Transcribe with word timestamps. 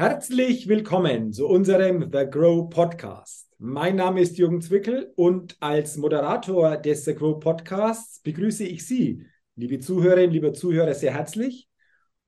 Herzlich 0.00 0.68
willkommen 0.68 1.32
zu 1.32 1.48
unserem 1.48 2.12
The 2.12 2.24
Grow 2.30 2.70
Podcast. 2.70 3.52
Mein 3.58 3.96
Name 3.96 4.20
ist 4.20 4.38
Jürgen 4.38 4.62
Zwickel 4.62 5.12
und 5.16 5.56
als 5.58 5.96
Moderator 5.96 6.76
des 6.76 7.04
The 7.04 7.16
Grow 7.16 7.40
Podcasts 7.40 8.22
begrüße 8.22 8.62
ich 8.64 8.86
Sie, 8.86 9.26
liebe 9.56 9.80
Zuhörerinnen, 9.80 10.30
liebe 10.30 10.52
Zuhörer, 10.52 10.94
sehr 10.94 11.14
herzlich 11.14 11.68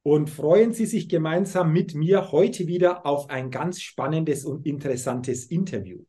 und 0.02 0.30
freuen 0.30 0.72
Sie 0.72 0.84
sich 0.84 1.08
gemeinsam 1.08 1.72
mit 1.72 1.94
mir 1.94 2.32
heute 2.32 2.66
wieder 2.66 3.06
auf 3.06 3.30
ein 3.30 3.52
ganz 3.52 3.80
spannendes 3.80 4.44
und 4.44 4.66
interessantes 4.66 5.44
Interview. 5.44 6.00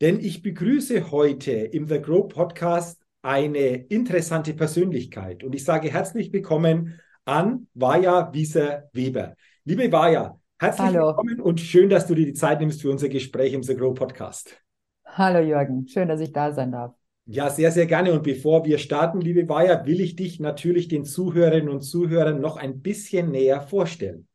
Denn 0.00 0.20
ich 0.20 0.42
begrüße 0.42 1.10
heute 1.10 1.50
im 1.54 1.88
The 1.88 2.00
Grow 2.00 2.28
Podcast 2.28 3.02
eine 3.22 3.84
interessante 3.86 4.54
Persönlichkeit 4.54 5.42
und 5.42 5.56
ich 5.56 5.64
sage 5.64 5.90
herzlich 5.90 6.32
willkommen 6.32 7.00
an 7.24 7.66
Vaja 7.74 8.32
Wieser-Weber. 8.32 9.34
Liebe 9.64 9.90
Vaja, 9.90 10.37
Herzlich 10.60 10.88
Hallo. 10.88 11.06
willkommen 11.06 11.40
und 11.40 11.60
schön, 11.60 11.88
dass 11.88 12.08
du 12.08 12.16
dir 12.16 12.26
die 12.26 12.34
Zeit 12.34 12.58
nimmst 12.58 12.82
für 12.82 12.90
unser 12.90 13.08
Gespräch 13.08 13.52
im 13.52 13.62
The 13.62 13.76
Grow 13.76 13.94
Podcast. 13.94 14.60
Hallo 15.04 15.38
Jürgen, 15.38 15.86
schön, 15.86 16.08
dass 16.08 16.20
ich 16.20 16.32
da 16.32 16.52
sein 16.52 16.72
darf. 16.72 16.96
Ja, 17.26 17.48
sehr, 17.48 17.70
sehr 17.70 17.86
gerne. 17.86 18.12
Und 18.12 18.24
bevor 18.24 18.64
wir 18.64 18.78
starten, 18.78 19.20
liebe 19.20 19.48
Vaja, 19.48 19.86
will 19.86 20.00
ich 20.00 20.16
dich 20.16 20.40
natürlich 20.40 20.88
den 20.88 21.04
Zuhörerinnen 21.04 21.68
und 21.68 21.82
Zuhörern 21.82 22.40
noch 22.40 22.56
ein 22.56 22.80
bisschen 22.80 23.30
näher 23.30 23.60
vorstellen. 23.60 24.26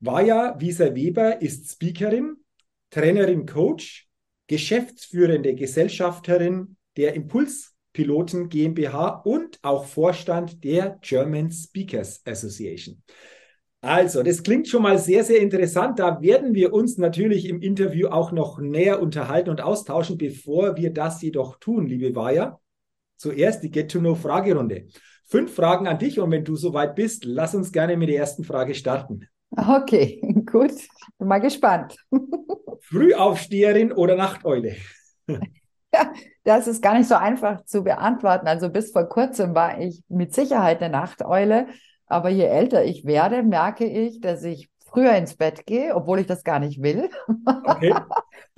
Vaja 0.00 0.56
Wieser-Weber 0.58 1.40
ist 1.40 1.70
Speakerin, 1.70 2.38
Trainerin, 2.90 3.46
Coach, 3.46 4.08
geschäftsführende 4.48 5.54
Gesellschafterin 5.54 6.76
der 6.96 7.14
Impulspiloten 7.14 8.48
GmbH 8.48 9.22
und 9.24 9.60
auch 9.62 9.84
Vorstand 9.84 10.64
der 10.64 10.98
German 11.00 11.52
Speakers 11.52 12.22
Association. 12.26 13.00
Also, 13.84 14.22
das 14.22 14.44
klingt 14.44 14.68
schon 14.68 14.82
mal 14.82 14.96
sehr, 14.96 15.24
sehr 15.24 15.40
interessant. 15.40 15.98
Da 15.98 16.22
werden 16.22 16.54
wir 16.54 16.72
uns 16.72 16.98
natürlich 16.98 17.48
im 17.48 17.60
Interview 17.60 18.08
auch 18.08 18.30
noch 18.30 18.60
näher 18.60 19.02
unterhalten 19.02 19.50
und 19.50 19.60
austauschen. 19.60 20.18
Bevor 20.18 20.76
wir 20.76 20.92
das 20.92 21.20
jedoch 21.20 21.56
tun, 21.56 21.86
liebe 21.86 22.14
Vaja, 22.14 22.60
zuerst 23.16 23.64
die 23.64 23.72
Get-to-Know-Fragerunde. 23.72 24.86
Fünf 25.26 25.54
Fragen 25.54 25.88
an 25.88 25.98
dich 25.98 26.20
und 26.20 26.30
wenn 26.30 26.44
du 26.44 26.54
soweit 26.54 26.94
bist, 26.94 27.24
lass 27.24 27.56
uns 27.56 27.72
gerne 27.72 27.96
mit 27.96 28.08
der 28.08 28.18
ersten 28.18 28.44
Frage 28.44 28.74
starten. 28.76 29.26
Okay, 29.50 30.20
gut. 30.46 30.74
Bin 31.18 31.28
mal 31.28 31.40
gespannt. 31.40 31.96
Frühaufsteherin 32.82 33.90
oder 33.90 34.14
Nachteule? 34.14 34.76
Ja, 35.94 36.12
das 36.44 36.68
ist 36.68 36.82
gar 36.82 36.96
nicht 36.96 37.08
so 37.08 37.16
einfach 37.16 37.64
zu 37.64 37.82
beantworten. 37.82 38.46
Also 38.46 38.70
bis 38.70 38.92
vor 38.92 39.08
kurzem 39.08 39.54
war 39.54 39.80
ich 39.80 40.02
mit 40.08 40.34
Sicherheit 40.34 40.80
eine 40.80 40.92
Nachteule. 40.92 41.66
Aber 42.12 42.28
je 42.28 42.44
älter 42.44 42.84
ich 42.84 43.06
werde, 43.06 43.42
merke 43.42 43.86
ich, 43.86 44.20
dass 44.20 44.44
ich 44.44 44.70
früher 44.92 45.14
ins 45.16 45.34
Bett 45.34 45.64
gehe, 45.64 45.94
obwohl 45.94 46.18
ich 46.18 46.26
das 46.26 46.44
gar 46.44 46.58
nicht 46.58 46.82
will. 46.82 47.08
Okay. 47.64 47.94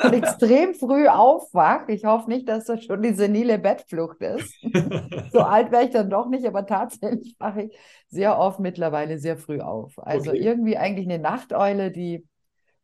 und 0.03 0.13
extrem 0.13 0.75
früh 0.75 1.07
aufwache. 1.07 1.93
Ich 1.93 2.05
hoffe 2.05 2.29
nicht, 2.29 2.49
dass 2.49 2.65
das 2.65 2.85
schon 2.85 3.03
die 3.03 3.15
senile 3.15 3.59
Bettflucht 3.59 4.21
ist. 4.21 4.53
so 5.33 5.41
alt 5.41 5.71
wäre 5.71 5.85
ich 5.85 5.91
dann 5.91 6.11
doch 6.11 6.29
nicht, 6.29 6.45
aber 6.47 6.67
tatsächlich 6.67 7.37
wache 7.39 7.63
ich 7.63 7.79
sehr 8.09 8.39
oft 8.39 8.59
mittlerweile 8.59 9.19
sehr 9.19 9.37
früh 9.37 9.61
auf. 9.61 9.95
Also 9.99 10.31
okay. 10.33 10.41
irgendwie 10.41 10.77
eigentlich 10.77 11.07
eine 11.07 11.21
Nachteule, 11.21 11.93
die 11.93 12.27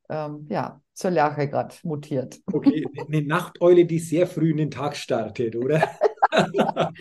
ähm, 0.08 0.46
ja, 0.48 0.80
zur 0.92 1.10
Lerche 1.10 1.48
gerade 1.48 1.74
mutiert. 1.82 2.38
Okay, 2.52 2.86
eine 3.08 3.22
Nachteule, 3.22 3.86
die 3.86 3.98
sehr 3.98 4.28
früh 4.28 4.52
in 4.52 4.58
den 4.58 4.70
Tag 4.70 4.96
startet, 4.96 5.56
oder? 5.56 5.82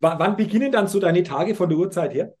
Wann 0.00 0.36
beginnen 0.36 0.70
dann 0.70 0.86
so 0.86 1.00
deine 1.00 1.22
Tage 1.22 1.54
von 1.54 1.68
der 1.70 1.78
Uhrzeit 1.78 2.12
her? 2.12 2.34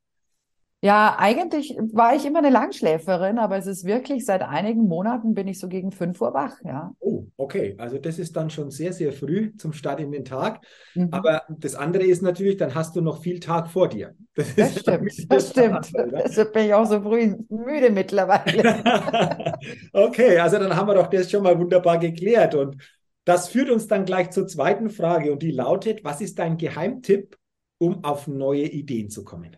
Ja, 0.80 1.16
eigentlich 1.18 1.76
war 1.92 2.14
ich 2.14 2.24
immer 2.24 2.38
eine 2.38 2.50
Langschläferin, 2.50 3.38
aber 3.40 3.56
es 3.56 3.66
ist 3.66 3.84
wirklich 3.84 4.24
seit 4.24 4.42
einigen 4.42 4.86
Monaten 4.86 5.34
bin 5.34 5.48
ich 5.48 5.58
so 5.58 5.66
gegen 5.66 5.90
5 5.90 6.20
Uhr 6.20 6.32
wach, 6.34 6.54
ja. 6.64 6.94
Oh, 7.00 7.24
okay. 7.36 7.74
Also 7.78 7.98
das 7.98 8.20
ist 8.20 8.36
dann 8.36 8.48
schon 8.48 8.70
sehr, 8.70 8.92
sehr 8.92 9.12
früh 9.12 9.56
zum 9.56 9.72
Start 9.72 9.98
in 9.98 10.12
den 10.12 10.24
Tag. 10.24 10.64
Mhm. 10.94 11.08
Aber 11.10 11.42
das 11.48 11.74
andere 11.74 12.04
ist 12.04 12.22
natürlich, 12.22 12.58
dann 12.58 12.76
hast 12.76 12.94
du 12.94 13.00
noch 13.00 13.20
viel 13.22 13.40
Tag 13.40 13.68
vor 13.68 13.88
dir. 13.88 14.14
Das, 14.34 14.54
das 14.54 14.78
stimmt, 14.78 15.10
das 15.28 15.50
stimmt. 15.50 15.90
Deshalb 16.24 16.52
bin 16.52 16.66
ich 16.66 16.74
auch 16.74 16.86
so 16.86 17.00
früh 17.00 17.34
müde 17.48 17.90
mittlerweile. 17.90 19.58
okay, 19.92 20.38
also 20.38 20.60
dann 20.60 20.76
haben 20.76 20.86
wir 20.86 20.94
doch 20.94 21.08
das 21.08 21.28
schon 21.28 21.42
mal 21.42 21.58
wunderbar 21.58 21.98
geklärt. 21.98 22.54
Und 22.54 22.76
das 23.24 23.48
führt 23.48 23.70
uns 23.70 23.88
dann 23.88 24.04
gleich 24.04 24.30
zur 24.30 24.46
zweiten 24.46 24.90
Frage 24.90 25.32
und 25.32 25.42
die 25.42 25.50
lautet, 25.50 26.04
was 26.04 26.20
ist 26.20 26.38
dein 26.38 26.56
Geheimtipp, 26.56 27.36
um 27.78 28.04
auf 28.04 28.28
neue 28.28 28.62
Ideen 28.62 29.10
zu 29.10 29.24
kommen? 29.24 29.56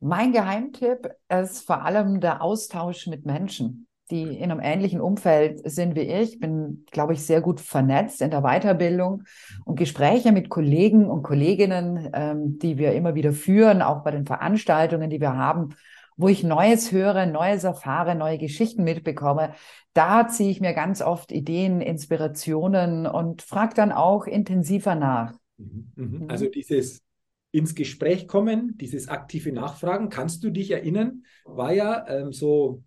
Mein 0.00 0.32
Geheimtipp 0.32 1.10
ist 1.28 1.66
vor 1.66 1.84
allem 1.84 2.20
der 2.20 2.40
Austausch 2.40 3.08
mit 3.08 3.26
Menschen, 3.26 3.88
die 4.10 4.22
in 4.22 4.50
einem 4.50 4.60
ähnlichen 4.60 5.00
Umfeld 5.00 5.60
sind 5.68 5.96
wie 5.96 6.02
ich. 6.02 6.38
Bin, 6.38 6.84
glaube 6.90 7.14
ich, 7.14 7.22
sehr 7.22 7.40
gut 7.40 7.60
vernetzt 7.60 8.22
in 8.22 8.30
der 8.30 8.42
Weiterbildung 8.42 9.24
und 9.64 9.76
Gespräche 9.76 10.30
mit 10.30 10.50
Kollegen 10.50 11.06
und 11.06 11.22
Kolleginnen, 11.22 12.10
ähm, 12.12 12.58
die 12.58 12.78
wir 12.78 12.92
immer 12.92 13.16
wieder 13.16 13.32
führen, 13.32 13.82
auch 13.82 14.04
bei 14.04 14.12
den 14.12 14.24
Veranstaltungen, 14.24 15.10
die 15.10 15.20
wir 15.20 15.36
haben, 15.36 15.74
wo 16.16 16.28
ich 16.28 16.44
Neues 16.44 16.92
höre, 16.92 17.26
Neues 17.26 17.64
erfahre, 17.64 18.14
neue 18.14 18.38
Geschichten 18.38 18.84
mitbekomme. 18.84 19.52
Da 19.94 20.28
ziehe 20.28 20.50
ich 20.50 20.60
mir 20.60 20.74
ganz 20.74 21.02
oft 21.02 21.32
Ideen, 21.32 21.80
Inspirationen 21.80 23.06
und 23.06 23.42
frage 23.42 23.74
dann 23.74 23.92
auch 23.92 24.26
intensiver 24.26 24.94
nach. 24.94 25.34
Mhm, 25.56 25.92
mhm. 25.96 26.24
Also 26.28 26.46
dieses 26.46 27.02
ins 27.50 27.74
Gespräch 27.74 28.28
kommen, 28.28 28.76
dieses 28.76 29.08
aktive 29.08 29.52
Nachfragen. 29.52 30.10
Kannst 30.10 30.44
du 30.44 30.50
dich 30.50 30.70
erinnern, 30.70 31.24
war 31.44 31.72
ja 31.72 32.06
ähm, 32.08 32.32
so 32.32 32.82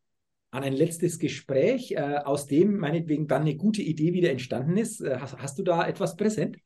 an 0.52 0.64
ein 0.64 0.74
letztes 0.74 1.18
Gespräch, 1.18 1.94
äh, 1.94 2.18
aus 2.24 2.46
dem 2.46 2.78
meinetwegen 2.78 3.28
dann 3.28 3.42
eine 3.42 3.56
gute 3.56 3.82
Idee 3.82 4.14
wieder 4.14 4.30
entstanden 4.30 4.78
ist. 4.78 5.02
Äh, 5.02 5.18
hast, 5.20 5.38
hast, 5.38 5.58
du 5.58 5.64
da 5.64 5.88
etwas 5.88 6.16
präsent? 6.16 6.58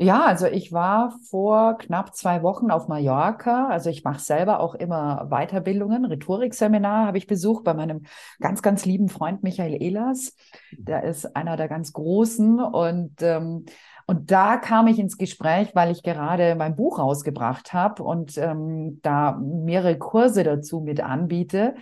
Ja, 0.00 0.26
also 0.26 0.46
ich 0.46 0.72
war 0.72 1.18
vor 1.28 1.76
knapp 1.78 2.14
zwei 2.14 2.42
Wochen 2.44 2.70
auf 2.70 2.86
Mallorca. 2.86 3.66
Also 3.68 3.90
ich 3.90 4.04
mache 4.04 4.20
selber 4.20 4.60
auch 4.60 4.76
immer 4.76 5.26
Weiterbildungen. 5.28 6.04
Rhetorikseminar 6.04 7.06
habe 7.06 7.18
ich 7.18 7.26
besucht 7.26 7.64
bei 7.64 7.74
meinem 7.74 8.02
ganz, 8.38 8.62
ganz 8.62 8.84
lieben 8.84 9.08
Freund 9.08 9.42
Michael 9.42 9.80
Ehlers. 9.82 10.36
Der 10.70 11.02
ist 11.02 11.34
einer 11.34 11.56
der 11.56 11.66
ganz 11.66 11.92
Großen 11.92 12.60
und 12.60 13.14
ähm, 13.22 13.64
und 14.10 14.30
da 14.30 14.56
kam 14.56 14.86
ich 14.86 14.98
ins 14.98 15.18
Gespräch, 15.18 15.74
weil 15.74 15.90
ich 15.90 16.02
gerade 16.02 16.54
mein 16.54 16.76
Buch 16.76 16.98
rausgebracht 16.98 17.74
habe 17.74 18.02
und 18.02 18.38
ähm, 18.38 19.00
da 19.02 19.32
mehrere 19.32 19.98
Kurse 19.98 20.44
dazu 20.44 20.80
mit 20.80 21.00
anbiete. 21.00 21.74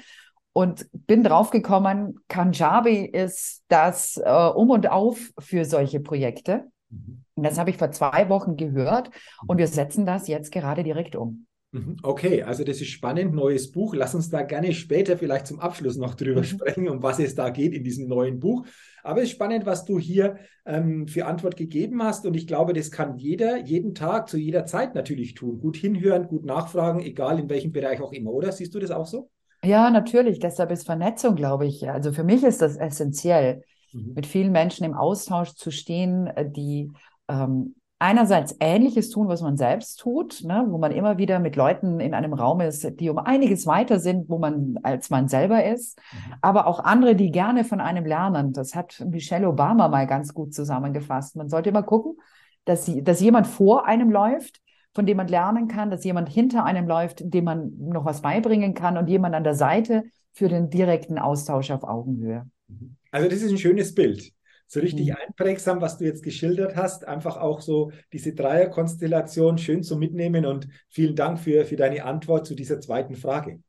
Und 0.52 0.88
bin 0.92 1.22
draufgekommen, 1.22 2.18
Kanjabi 2.26 3.04
ist 3.04 3.62
das 3.68 4.16
äh, 4.16 4.28
Um 4.28 4.70
und 4.70 4.90
Auf 4.90 5.30
für 5.38 5.64
solche 5.64 6.00
Projekte. 6.00 6.64
Mhm. 6.90 7.22
Und 7.36 7.44
das 7.44 7.60
habe 7.60 7.70
ich 7.70 7.76
vor 7.76 7.92
zwei 7.92 8.28
Wochen 8.28 8.56
gehört 8.56 9.10
und 9.46 9.58
wir 9.58 9.68
setzen 9.68 10.04
das 10.04 10.26
jetzt 10.26 10.50
gerade 10.50 10.82
direkt 10.82 11.14
um. 11.14 11.46
Mhm. 11.70 11.98
Okay, 12.02 12.42
also 12.42 12.64
das 12.64 12.80
ist 12.80 12.88
spannend, 12.88 13.34
neues 13.34 13.70
Buch. 13.70 13.94
Lass 13.94 14.16
uns 14.16 14.30
da 14.30 14.42
gerne 14.42 14.72
später 14.72 15.16
vielleicht 15.16 15.46
zum 15.46 15.60
Abschluss 15.60 15.96
noch 15.96 16.14
drüber 16.14 16.40
mhm. 16.40 16.44
sprechen, 16.44 16.88
um 16.88 17.02
was 17.04 17.20
es 17.20 17.36
da 17.36 17.50
geht 17.50 17.72
in 17.72 17.84
diesem 17.84 18.08
neuen 18.08 18.40
Buch. 18.40 18.66
Aber 19.06 19.20
es 19.22 19.28
ist 19.28 19.34
spannend, 19.34 19.66
was 19.66 19.84
du 19.84 19.98
hier 19.98 20.36
ähm, 20.64 21.06
für 21.06 21.26
Antwort 21.26 21.56
gegeben 21.56 22.02
hast. 22.02 22.26
Und 22.26 22.34
ich 22.34 22.46
glaube, 22.46 22.72
das 22.72 22.90
kann 22.90 23.16
jeder, 23.16 23.58
jeden 23.58 23.94
Tag, 23.94 24.28
zu 24.28 24.36
jeder 24.36 24.66
Zeit 24.66 24.94
natürlich 24.94 25.34
tun. 25.34 25.60
Gut 25.60 25.76
hinhören, 25.76 26.26
gut 26.26 26.44
nachfragen, 26.44 27.00
egal 27.00 27.38
in 27.38 27.48
welchem 27.48 27.72
Bereich 27.72 28.00
auch 28.00 28.12
immer, 28.12 28.32
oder? 28.32 28.50
Siehst 28.50 28.74
du 28.74 28.80
das 28.80 28.90
auch 28.90 29.06
so? 29.06 29.30
Ja, 29.64 29.90
natürlich. 29.90 30.40
Deshalb 30.40 30.72
ist 30.72 30.86
Vernetzung, 30.86 31.36
glaube 31.36 31.66
ich, 31.66 31.88
also 31.88 32.12
für 32.12 32.24
mich 32.24 32.42
ist 32.42 32.60
das 32.62 32.76
essentiell, 32.76 33.62
mhm. 33.92 34.12
mit 34.14 34.26
vielen 34.26 34.52
Menschen 34.52 34.84
im 34.84 34.94
Austausch 34.94 35.54
zu 35.54 35.70
stehen, 35.70 36.26
äh, 36.26 36.50
die 36.50 36.90
ähm, 37.28 37.75
einerseits 37.98 38.54
Ähnliches 38.60 39.10
tun, 39.10 39.28
was 39.28 39.40
man 39.40 39.56
selbst 39.56 40.00
tut, 40.00 40.44
ne, 40.44 40.66
wo 40.68 40.78
man 40.78 40.92
immer 40.92 41.16
wieder 41.16 41.38
mit 41.38 41.56
Leuten 41.56 41.98
in 42.00 42.14
einem 42.14 42.34
Raum 42.34 42.60
ist, 42.60 43.00
die 43.00 43.08
um 43.08 43.18
einiges 43.18 43.66
weiter 43.66 43.98
sind, 43.98 44.28
wo 44.28 44.38
man 44.38 44.78
als 44.82 45.08
man 45.08 45.28
selber 45.28 45.64
ist, 45.64 45.98
mhm. 45.98 46.34
aber 46.42 46.66
auch 46.66 46.80
andere, 46.80 47.16
die 47.16 47.30
gerne 47.30 47.64
von 47.64 47.80
einem 47.80 48.04
lernen. 48.04 48.52
Das 48.52 48.74
hat 48.74 49.02
Michelle 49.10 49.48
Obama 49.48 49.88
mal 49.88 50.06
ganz 50.06 50.34
gut 50.34 50.52
zusammengefasst. 50.52 51.36
Man 51.36 51.48
sollte 51.48 51.70
immer 51.70 51.82
gucken, 51.82 52.20
dass, 52.66 52.84
sie, 52.84 53.02
dass 53.02 53.20
jemand 53.20 53.46
vor 53.46 53.86
einem 53.86 54.10
läuft, 54.10 54.60
von 54.94 55.06
dem 55.06 55.16
man 55.16 55.28
lernen 55.28 55.68
kann, 55.68 55.90
dass 55.90 56.04
jemand 56.04 56.28
hinter 56.28 56.64
einem 56.64 56.86
läuft, 56.86 57.22
dem 57.22 57.44
man 57.44 57.72
noch 57.78 58.04
was 58.04 58.20
beibringen 58.22 58.74
kann 58.74 58.96
und 58.98 59.08
jemand 59.08 59.34
an 59.34 59.44
der 59.44 59.54
Seite 59.54 60.04
für 60.32 60.48
den 60.48 60.68
direkten 60.68 61.18
Austausch 61.18 61.70
auf 61.70 61.84
Augenhöhe. 61.84 62.46
Mhm. 62.68 62.96
Also 63.10 63.28
das 63.28 63.40
ist 63.40 63.50
ein 63.50 63.58
schönes 63.58 63.94
Bild 63.94 64.35
so 64.66 64.80
richtig 64.80 65.08
mhm. 65.08 65.16
einprägsam, 65.16 65.80
was 65.80 65.98
du 65.98 66.04
jetzt 66.04 66.22
geschildert 66.22 66.76
hast. 66.76 67.06
Einfach 67.06 67.36
auch 67.36 67.60
so 67.60 67.92
diese 68.12 68.34
Dreierkonstellation 68.34 69.58
schön 69.58 69.82
zu 69.82 69.96
mitnehmen 69.96 70.44
und 70.44 70.68
vielen 70.88 71.14
Dank 71.14 71.38
für, 71.38 71.64
für 71.64 71.76
deine 71.76 72.04
Antwort 72.04 72.46
zu 72.46 72.54
dieser 72.54 72.80
zweiten 72.80 73.14
Frage. 73.14 73.62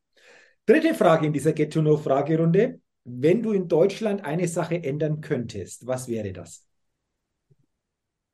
Dritte 0.66 0.94
Frage 0.94 1.28
in 1.28 1.34
dieser 1.34 1.54
Get-to-Know-Fragerunde. 1.54 2.82
Wenn 3.04 3.42
du 3.42 3.54
in 3.54 3.68
Deutschland 3.68 4.26
eine 4.26 4.48
Sache 4.48 4.84
ändern 4.84 5.22
könntest, 5.22 5.88
was 5.88 6.08
wäre 6.08 6.34
das? 6.34 6.66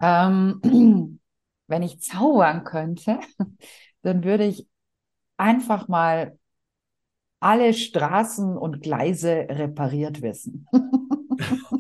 Ähm, 0.02 0.60
wenn 1.68 1.84
ich 1.84 2.02
zaubern 2.02 2.64
könnte, 2.64 3.20
dann 4.02 4.24
würde 4.24 4.46
ich 4.46 4.68
einfach 5.38 5.88
mal 5.88 6.38
alle 7.40 7.74
Straßen 7.74 8.58
und 8.58 8.82
Gleise 8.82 9.48
repariert 9.50 10.22
wissen. 10.22 10.66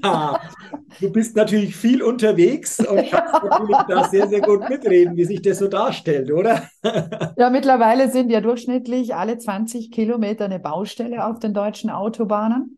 du 0.99 1.11
bist 1.11 1.35
natürlich 1.35 1.75
viel 1.75 2.01
unterwegs 2.01 2.79
und 2.79 2.97
kannst 3.11 3.43
natürlich 3.43 3.77
da 3.87 4.07
sehr, 4.09 4.27
sehr 4.27 4.41
gut 4.41 4.67
mitreden, 4.69 5.15
wie 5.15 5.25
sich 5.25 5.41
das 5.41 5.59
so 5.59 5.67
darstellt, 5.67 6.31
oder? 6.31 6.63
ja, 7.37 7.49
mittlerweile 7.49 8.09
sind 8.11 8.29
ja 8.29 8.41
durchschnittlich 8.41 9.15
alle 9.15 9.37
20 9.37 9.91
Kilometer 9.91 10.45
eine 10.45 10.59
Baustelle 10.59 11.25
auf 11.25 11.39
den 11.39 11.53
deutschen 11.53 11.89
Autobahnen. 11.89 12.77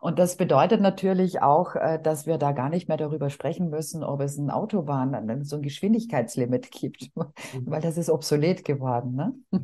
Und 0.00 0.18
das 0.18 0.36
bedeutet 0.36 0.82
natürlich 0.82 1.40
auch, 1.40 1.76
äh, 1.76 1.98
dass 1.98 2.26
wir 2.26 2.36
da 2.36 2.52
gar 2.52 2.68
nicht 2.68 2.88
mehr 2.88 2.98
darüber 2.98 3.30
sprechen 3.30 3.70
müssen, 3.70 4.04
ob 4.04 4.20
es 4.20 4.36
ein 4.36 4.50
Autobahn, 4.50 5.42
so 5.44 5.56
ein 5.56 5.62
Geschwindigkeitslimit 5.62 6.70
gibt, 6.70 7.10
mhm. 7.16 7.30
weil 7.64 7.80
das 7.80 7.96
ist 7.96 8.10
obsolet 8.10 8.66
geworden. 8.66 9.14
Ne? 9.14 9.60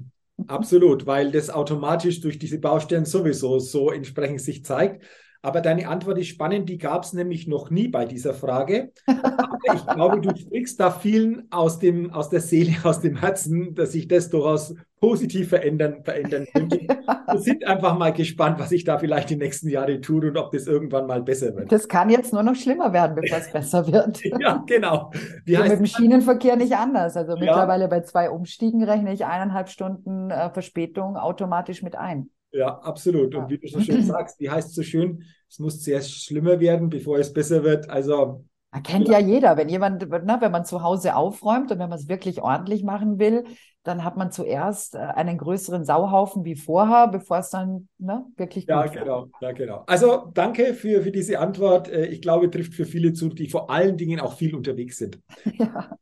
Absolut, 0.46 1.06
weil 1.06 1.30
das 1.30 1.50
automatisch 1.50 2.20
durch 2.20 2.38
diese 2.38 2.58
Baustellen 2.58 3.04
sowieso 3.04 3.58
so 3.58 3.90
entsprechend 3.90 4.40
sich 4.40 4.64
zeigt. 4.64 5.04
Aber 5.42 5.62
deine 5.62 5.88
Antwort 5.88 6.18
ist 6.18 6.28
spannend, 6.28 6.68
die 6.68 6.76
gab 6.76 7.04
es 7.04 7.14
nämlich 7.14 7.46
noch 7.46 7.70
nie 7.70 7.88
bei 7.88 8.04
dieser 8.04 8.34
Frage. 8.34 8.92
Aber 9.06 9.58
ich 9.74 9.86
glaube, 9.86 10.20
du 10.20 10.36
sprichst 10.36 10.78
da 10.78 10.90
vielen 10.90 11.50
aus, 11.50 11.78
dem, 11.78 12.12
aus 12.12 12.28
der 12.28 12.40
Seele, 12.40 12.76
aus 12.84 13.00
dem 13.00 13.16
Herzen, 13.16 13.74
dass 13.74 13.92
sich 13.92 14.06
das 14.06 14.28
durchaus 14.28 14.74
positiv 15.00 15.48
verändern, 15.48 16.04
verändern 16.04 16.46
könnte. 16.52 16.80
Wir 16.80 17.40
sind 17.40 17.66
einfach 17.66 17.96
mal 17.96 18.12
gespannt, 18.12 18.58
was 18.58 18.68
sich 18.68 18.84
da 18.84 18.98
vielleicht 18.98 19.30
die 19.30 19.36
nächsten 19.36 19.70
Jahre 19.70 20.00
tut 20.02 20.24
und 20.24 20.36
ob 20.36 20.52
das 20.52 20.66
irgendwann 20.66 21.06
mal 21.06 21.22
besser 21.22 21.56
wird. 21.56 21.72
Das 21.72 21.88
kann 21.88 22.10
jetzt 22.10 22.34
nur 22.34 22.42
noch 22.42 22.54
schlimmer 22.54 22.92
werden, 22.92 23.14
bevor 23.14 23.38
es 23.38 23.50
besser 23.50 23.90
wird. 23.90 24.22
ja, 24.40 24.62
genau. 24.66 25.10
Wie 25.46 25.52
ja, 25.52 25.62
mit 25.62 25.72
dem 25.72 25.86
Schienenverkehr 25.86 26.56
nicht 26.56 26.76
anders. 26.76 27.16
Also 27.16 27.32
ja. 27.32 27.38
mittlerweile 27.38 27.88
bei 27.88 28.02
zwei 28.02 28.28
Umstiegen 28.28 28.84
rechne 28.84 29.14
ich 29.14 29.24
eineinhalb 29.24 29.70
Stunden 29.70 30.30
äh, 30.30 30.50
Verspätung 30.50 31.16
automatisch 31.16 31.82
mit 31.82 31.96
ein. 31.96 32.28
Ja, 32.52 32.78
absolut. 32.78 33.34
Und 33.34 33.48
wie 33.48 33.58
du 33.58 33.68
so 33.68 33.80
schön 33.80 34.02
sagst, 34.06 34.40
wie 34.40 34.50
heißt 34.50 34.74
so 34.74 34.82
schön, 34.82 35.24
es 35.48 35.58
muss 35.58 35.82
zuerst 35.82 36.24
schlimmer 36.24 36.60
werden, 36.60 36.88
bevor 36.88 37.18
es 37.18 37.32
besser 37.32 37.64
wird. 37.64 37.88
Also 37.88 38.44
Kennt 38.84 39.08
ja. 39.08 39.18
ja 39.18 39.26
jeder, 39.26 39.56
wenn 39.56 39.68
jemand, 39.68 40.08
ne, 40.08 40.36
wenn 40.38 40.52
man 40.52 40.64
zu 40.64 40.82
Hause 40.82 41.16
aufräumt 41.16 41.72
und 41.72 41.80
wenn 41.80 41.88
man 41.88 41.98
es 41.98 42.08
wirklich 42.08 42.40
ordentlich 42.40 42.84
machen 42.84 43.18
will, 43.18 43.44
dann 43.82 44.04
hat 44.04 44.16
man 44.16 44.30
zuerst 44.30 44.94
äh, 44.94 44.98
einen 44.98 45.38
größeren 45.38 45.84
Sauhaufen 45.84 46.44
wie 46.44 46.54
vorher, 46.54 47.08
bevor 47.08 47.38
es 47.38 47.50
dann 47.50 47.88
ne, 47.98 48.24
wirklich 48.36 48.66
ja, 48.66 48.86
gut 48.86 48.92
genau, 48.92 49.26
ja, 49.40 49.50
genau. 49.52 49.82
Also 49.86 50.30
danke 50.34 50.74
für, 50.74 51.02
für 51.02 51.10
diese 51.10 51.40
Antwort. 51.40 51.88
Äh, 51.88 52.06
ich 52.06 52.22
glaube, 52.22 52.48
trifft 52.48 52.74
für 52.74 52.84
viele 52.84 53.12
zu, 53.12 53.28
die 53.30 53.48
vor 53.48 53.70
allen 53.70 53.96
Dingen 53.96 54.20
auch 54.20 54.34
viel 54.34 54.54
unterwegs 54.54 54.98
sind. 54.98 55.20
Ja. 55.58 55.96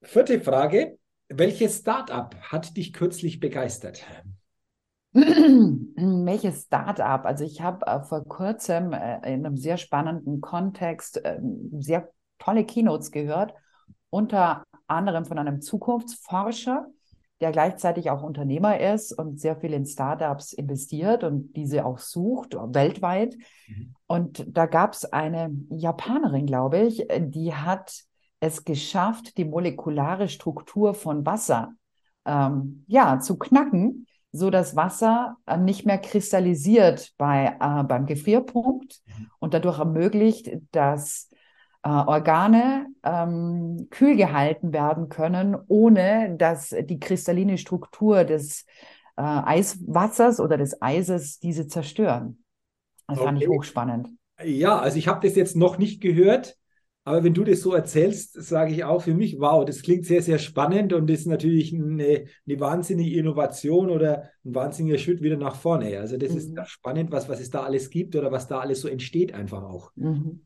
Vierte 0.00 0.40
Frage. 0.40 0.98
Welches 1.28 1.78
Startup 1.78 2.34
hat 2.40 2.76
dich 2.76 2.92
kürzlich 2.92 3.40
begeistert? 3.40 4.04
Welches 5.96 6.64
Start-up? 6.64 7.26
Also 7.26 7.44
ich 7.44 7.60
habe 7.60 7.86
äh, 7.86 8.00
vor 8.02 8.24
kurzem 8.24 8.92
äh, 8.92 9.16
in 9.32 9.44
einem 9.44 9.56
sehr 9.56 9.76
spannenden 9.76 10.40
Kontext 10.40 11.24
äh, 11.24 11.40
sehr 11.78 12.10
tolle 12.38 12.64
Keynotes 12.64 13.10
gehört, 13.10 13.52
unter 14.10 14.64
anderem 14.86 15.24
von 15.24 15.38
einem 15.38 15.60
Zukunftsforscher, 15.60 16.86
der 17.40 17.52
gleichzeitig 17.52 18.10
auch 18.10 18.22
Unternehmer 18.22 18.78
ist 18.80 19.12
und 19.12 19.40
sehr 19.40 19.56
viel 19.56 19.72
in 19.72 19.86
Startups 19.86 20.52
investiert 20.52 21.24
und 21.24 21.52
diese 21.54 21.84
auch 21.84 21.98
sucht, 21.98 22.54
weltweit. 22.54 23.36
Mhm. 23.66 23.94
Und 24.06 24.44
da 24.56 24.66
gab 24.66 24.92
es 24.92 25.04
eine 25.04 25.50
Japanerin, 25.70 26.46
glaube 26.46 26.78
ich, 26.80 27.06
die 27.10 27.54
hat 27.54 28.04
es 28.40 28.64
geschafft, 28.64 29.36
die 29.36 29.44
molekulare 29.44 30.28
Struktur 30.28 30.94
von 30.94 31.26
Wasser 31.26 31.72
ähm, 32.24 32.84
ja, 32.86 33.18
zu 33.18 33.36
knacken 33.36 34.06
so 34.32 34.50
dass 34.50 34.76
Wasser 34.76 35.36
äh, 35.46 35.56
nicht 35.56 35.86
mehr 35.86 35.98
kristallisiert 35.98 37.12
bei, 37.16 37.56
äh, 37.60 37.84
beim 37.84 38.06
Gefrierpunkt 38.06 39.00
mhm. 39.06 39.30
und 39.38 39.54
dadurch 39.54 39.78
ermöglicht, 39.78 40.50
dass 40.72 41.30
äh, 41.82 41.88
Organe 41.88 42.86
ähm, 43.02 43.86
kühl 43.90 44.16
gehalten 44.16 44.72
werden 44.72 45.08
können, 45.08 45.56
ohne 45.68 46.36
dass 46.36 46.74
die 46.78 47.00
kristalline 47.00 47.56
Struktur 47.56 48.24
des 48.24 48.66
äh, 49.16 49.22
Eiswassers 49.22 50.40
oder 50.40 50.58
des 50.58 50.82
Eises 50.82 51.38
diese 51.38 51.66
zerstören. 51.66 52.44
Das 53.06 53.18
okay. 53.18 53.26
fand 53.26 53.42
ich 53.42 53.48
hochspannend. 53.48 54.08
Ja, 54.44 54.78
also 54.78 54.98
ich 54.98 55.08
habe 55.08 55.26
das 55.26 55.36
jetzt 55.36 55.56
noch 55.56 55.78
nicht 55.78 56.00
gehört. 56.00 56.57
Aber 57.08 57.24
wenn 57.24 57.32
du 57.32 57.42
das 57.42 57.62
so 57.62 57.72
erzählst, 57.72 58.34
sage 58.34 58.74
ich 58.74 58.84
auch 58.84 59.00
für 59.00 59.14
mich, 59.14 59.40
wow, 59.40 59.64
das 59.64 59.80
klingt 59.80 60.04
sehr, 60.04 60.20
sehr 60.20 60.38
spannend 60.38 60.92
und 60.92 61.08
ist 61.08 61.26
natürlich 61.26 61.72
eine, 61.72 62.26
eine 62.46 62.60
wahnsinnige 62.60 63.18
Innovation 63.18 63.88
oder 63.88 64.24
ein 64.44 64.54
wahnsinniger 64.54 64.98
Schritt 64.98 65.22
wieder 65.22 65.38
nach 65.38 65.56
vorne. 65.56 65.98
Also 65.98 66.18
das 66.18 66.32
mhm. 66.32 66.36
ist 66.36 66.68
spannend, 66.68 67.10
was, 67.10 67.26
was 67.30 67.40
es 67.40 67.48
da 67.48 67.62
alles 67.62 67.88
gibt 67.88 68.14
oder 68.14 68.30
was 68.30 68.46
da 68.46 68.58
alles 68.58 68.82
so 68.82 68.88
entsteht 68.88 69.32
einfach 69.32 69.62
auch. 69.62 69.90
Mhm. 69.96 70.42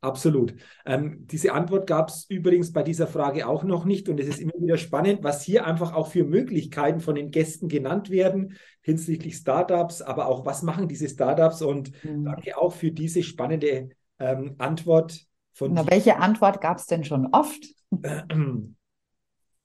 Absolut. 0.00 0.56
Ähm, 0.86 1.24
diese 1.28 1.52
Antwort 1.52 1.86
gab 1.86 2.08
es 2.08 2.26
übrigens 2.28 2.72
bei 2.72 2.82
dieser 2.82 3.06
Frage 3.06 3.46
auch 3.46 3.62
noch 3.62 3.84
nicht. 3.84 4.08
Und 4.08 4.18
es 4.18 4.26
ist 4.26 4.40
immer 4.40 4.54
wieder 4.58 4.78
spannend, 4.78 5.22
was 5.22 5.44
hier 5.44 5.64
einfach 5.64 5.94
auch 5.94 6.08
für 6.08 6.24
Möglichkeiten 6.24 6.98
von 6.98 7.14
den 7.14 7.30
Gästen 7.30 7.68
genannt 7.68 8.10
werden 8.10 8.56
hinsichtlich 8.80 9.36
Startups, 9.36 10.02
aber 10.02 10.26
auch 10.26 10.44
was 10.44 10.64
machen 10.64 10.88
diese 10.88 11.08
Startups. 11.08 11.62
Und 11.62 11.92
mhm. 12.02 12.24
danke 12.24 12.58
auch 12.58 12.72
für 12.72 12.90
diese 12.90 13.22
spannende 13.22 13.90
ähm, 14.18 14.56
Antwort 14.58 15.28
von 15.52 15.72
Na, 15.72 15.88
welche 15.90 16.18
Antwort 16.18 16.60
gab 16.60 16.78
es 16.78 16.86
denn 16.86 17.04
schon 17.04 17.28
oft? 17.32 17.64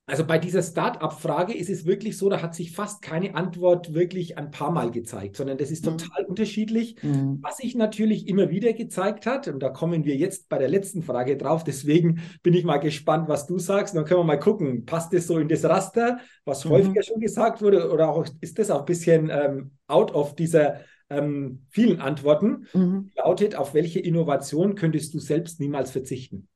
Also 0.09 0.25
bei 0.25 0.37
dieser 0.37 0.63
Start-up-Frage 0.63 1.53
ist 1.53 1.69
es 1.69 1.85
wirklich 1.85 2.17
so, 2.17 2.29
da 2.29 2.41
hat 2.41 2.55
sich 2.55 2.71
fast 2.71 3.01
keine 3.01 3.35
Antwort 3.35 3.93
wirklich 3.93 4.37
ein 4.37 4.51
paar 4.51 4.71
Mal 4.71 4.89
gezeigt, 4.89 5.35
sondern 5.35 5.57
das 5.57 5.69
ist 5.69 5.85
mhm. 5.85 5.97
total 5.97 6.23
mhm. 6.23 6.29
unterschiedlich. 6.29 6.95
Mhm. 7.03 7.39
Was 7.41 7.57
sich 7.57 7.75
natürlich 7.75 8.25
immer 8.29 8.49
wieder 8.49 8.71
gezeigt 8.71 9.25
hat, 9.25 9.49
und 9.49 9.59
da 9.59 9.67
kommen 9.67 10.05
wir 10.05 10.15
jetzt 10.15 10.47
bei 10.47 10.59
der 10.59 10.69
letzten 10.69 11.03
Frage 11.03 11.35
drauf, 11.35 11.65
deswegen 11.65 12.21
bin 12.41 12.53
ich 12.53 12.63
mal 12.63 12.77
gespannt, 12.77 13.27
was 13.27 13.47
du 13.47 13.59
sagst. 13.59 13.95
Dann 13.95 14.05
können 14.05 14.21
wir 14.21 14.23
mal 14.23 14.39
gucken, 14.39 14.85
passt 14.85 15.11
das 15.11 15.27
so 15.27 15.39
in 15.39 15.49
das 15.49 15.65
Raster, 15.65 16.19
was 16.45 16.63
mhm. 16.63 16.69
häufiger 16.69 17.03
schon 17.03 17.19
gesagt 17.19 17.61
wurde, 17.61 17.91
oder 17.91 18.07
auch 18.07 18.25
ist 18.39 18.59
das 18.59 18.71
auch 18.71 18.79
ein 18.79 18.85
bisschen 18.85 19.29
ähm, 19.29 19.71
out 19.87 20.15
of 20.15 20.35
dieser 20.35 20.79
ähm, 21.09 21.65
vielen 21.69 22.01
Antworten 22.01 22.68
mhm. 22.74 23.12
lautet, 23.15 23.56
auf 23.56 23.74
welche 23.74 24.00
Innovation 24.00 24.75
könntest 24.75 25.13
du 25.13 25.19
selbst 25.19 25.59
niemals 25.59 25.92
verzichten? 25.92 26.48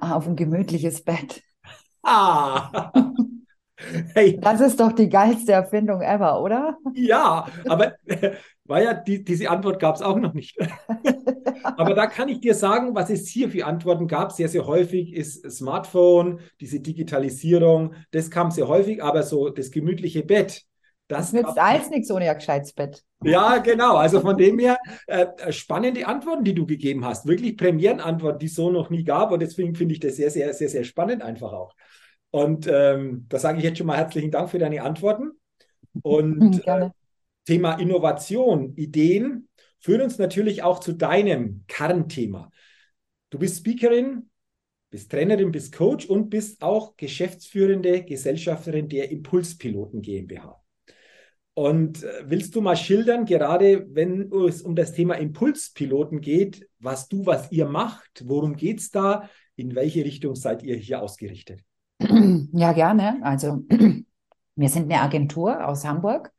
Auf 0.00 0.26
ein 0.26 0.36
gemütliches 0.36 1.02
Bett. 1.02 1.42
Ah! 2.02 2.92
Hey. 4.14 4.38
Das 4.40 4.60
ist 4.60 4.80
doch 4.80 4.92
die 4.92 5.08
geilste 5.08 5.52
Erfindung 5.52 6.02
ever, 6.02 6.42
oder? 6.42 6.76
Ja, 6.94 7.46
aber 7.68 7.94
war 8.64 8.82
ja, 8.82 8.94
die, 8.94 9.24
diese 9.24 9.48
Antwort 9.50 9.78
gab 9.78 9.94
es 9.94 10.02
auch 10.02 10.18
noch 10.18 10.34
nicht. 10.34 10.58
aber 11.62 11.94
da 11.94 12.06
kann 12.06 12.28
ich 12.28 12.40
dir 12.40 12.54
sagen, 12.54 12.94
was 12.94 13.08
es 13.08 13.28
hier 13.28 13.50
für 13.50 13.64
Antworten 13.66 14.08
gab. 14.08 14.32
Sehr, 14.32 14.48
sehr 14.48 14.66
häufig 14.66 15.14
ist 15.14 15.48
Smartphone, 15.50 16.40
diese 16.60 16.80
Digitalisierung, 16.80 17.94
das 18.10 18.30
kam 18.30 18.50
sehr 18.50 18.68
häufig, 18.68 19.02
aber 19.02 19.22
so 19.22 19.48
das 19.48 19.70
gemütliche 19.70 20.24
Bett, 20.24 20.64
das, 21.08 21.32
nützt 21.32 21.58
alles 21.58 21.88
nichts 21.90 22.10
ohne 22.10 22.30
ein 22.30 22.36
gescheites 22.36 22.72
Bett. 22.72 23.02
Ja, 23.24 23.58
genau. 23.58 23.96
Also 23.96 24.20
von 24.20 24.36
dem 24.36 24.58
her 24.58 24.78
äh, 25.06 25.26
äh, 25.38 25.52
spannende 25.52 26.06
Antworten, 26.06 26.44
die 26.44 26.54
du 26.54 26.66
gegeben 26.66 27.04
hast. 27.04 27.26
Wirklich 27.26 27.56
Premierenantworten, 27.56 28.38
die 28.38 28.46
es 28.46 28.54
so 28.54 28.70
noch 28.70 28.90
nie 28.90 29.04
gab. 29.04 29.32
Und 29.32 29.40
deswegen 29.40 29.74
finde 29.74 29.94
ich 29.94 30.00
das 30.00 30.16
sehr, 30.16 30.30
sehr, 30.30 30.52
sehr, 30.52 30.68
sehr 30.68 30.84
spannend 30.84 31.22
einfach 31.22 31.52
auch. 31.52 31.74
Und 32.30 32.68
ähm, 32.70 33.26
da 33.28 33.38
sage 33.38 33.58
ich 33.58 33.64
jetzt 33.64 33.78
schon 33.78 33.86
mal 33.86 33.96
herzlichen 33.96 34.30
Dank 34.30 34.50
für 34.50 34.58
deine 34.58 34.82
Antworten. 34.82 35.32
Und 36.02 36.62
äh, 36.66 36.90
Thema 37.46 37.74
Innovation, 37.74 38.74
Ideen 38.76 39.48
führen 39.80 40.02
uns 40.02 40.18
natürlich 40.18 40.62
auch 40.62 40.78
zu 40.80 40.92
deinem 40.92 41.64
Kernthema. 41.68 42.50
Du 43.30 43.38
bist 43.38 43.58
Speakerin, 43.58 44.30
bist 44.90 45.10
Trainerin, 45.10 45.52
bist 45.52 45.74
Coach 45.74 46.06
und 46.06 46.28
bist 46.28 46.62
auch 46.62 46.96
geschäftsführende 46.96 48.04
Gesellschafterin 48.04 48.88
der 48.88 49.10
Impulspiloten 49.10 50.02
GmbH. 50.02 50.62
Und 51.58 52.04
äh, 52.04 52.22
willst 52.24 52.54
du 52.54 52.60
mal 52.60 52.76
schildern, 52.76 53.24
gerade 53.24 53.84
wenn 53.92 54.30
es 54.32 54.62
um 54.62 54.76
das 54.76 54.92
Thema 54.92 55.14
Impulspiloten 55.14 56.20
geht, 56.20 56.68
was 56.78 57.08
du, 57.08 57.26
was 57.26 57.50
ihr 57.50 57.66
macht, 57.66 58.22
worum 58.26 58.54
geht 58.54 58.78
es 58.78 58.92
da, 58.92 59.28
in 59.56 59.74
welche 59.74 60.04
Richtung 60.04 60.36
seid 60.36 60.62
ihr 60.62 60.76
hier 60.76 61.02
ausgerichtet? 61.02 61.64
Ja, 62.52 62.72
gerne. 62.74 63.18
Also 63.22 63.64
wir 64.54 64.68
sind 64.68 64.84
eine 64.84 65.02
Agentur 65.02 65.66
aus 65.66 65.84
Hamburg 65.84 66.32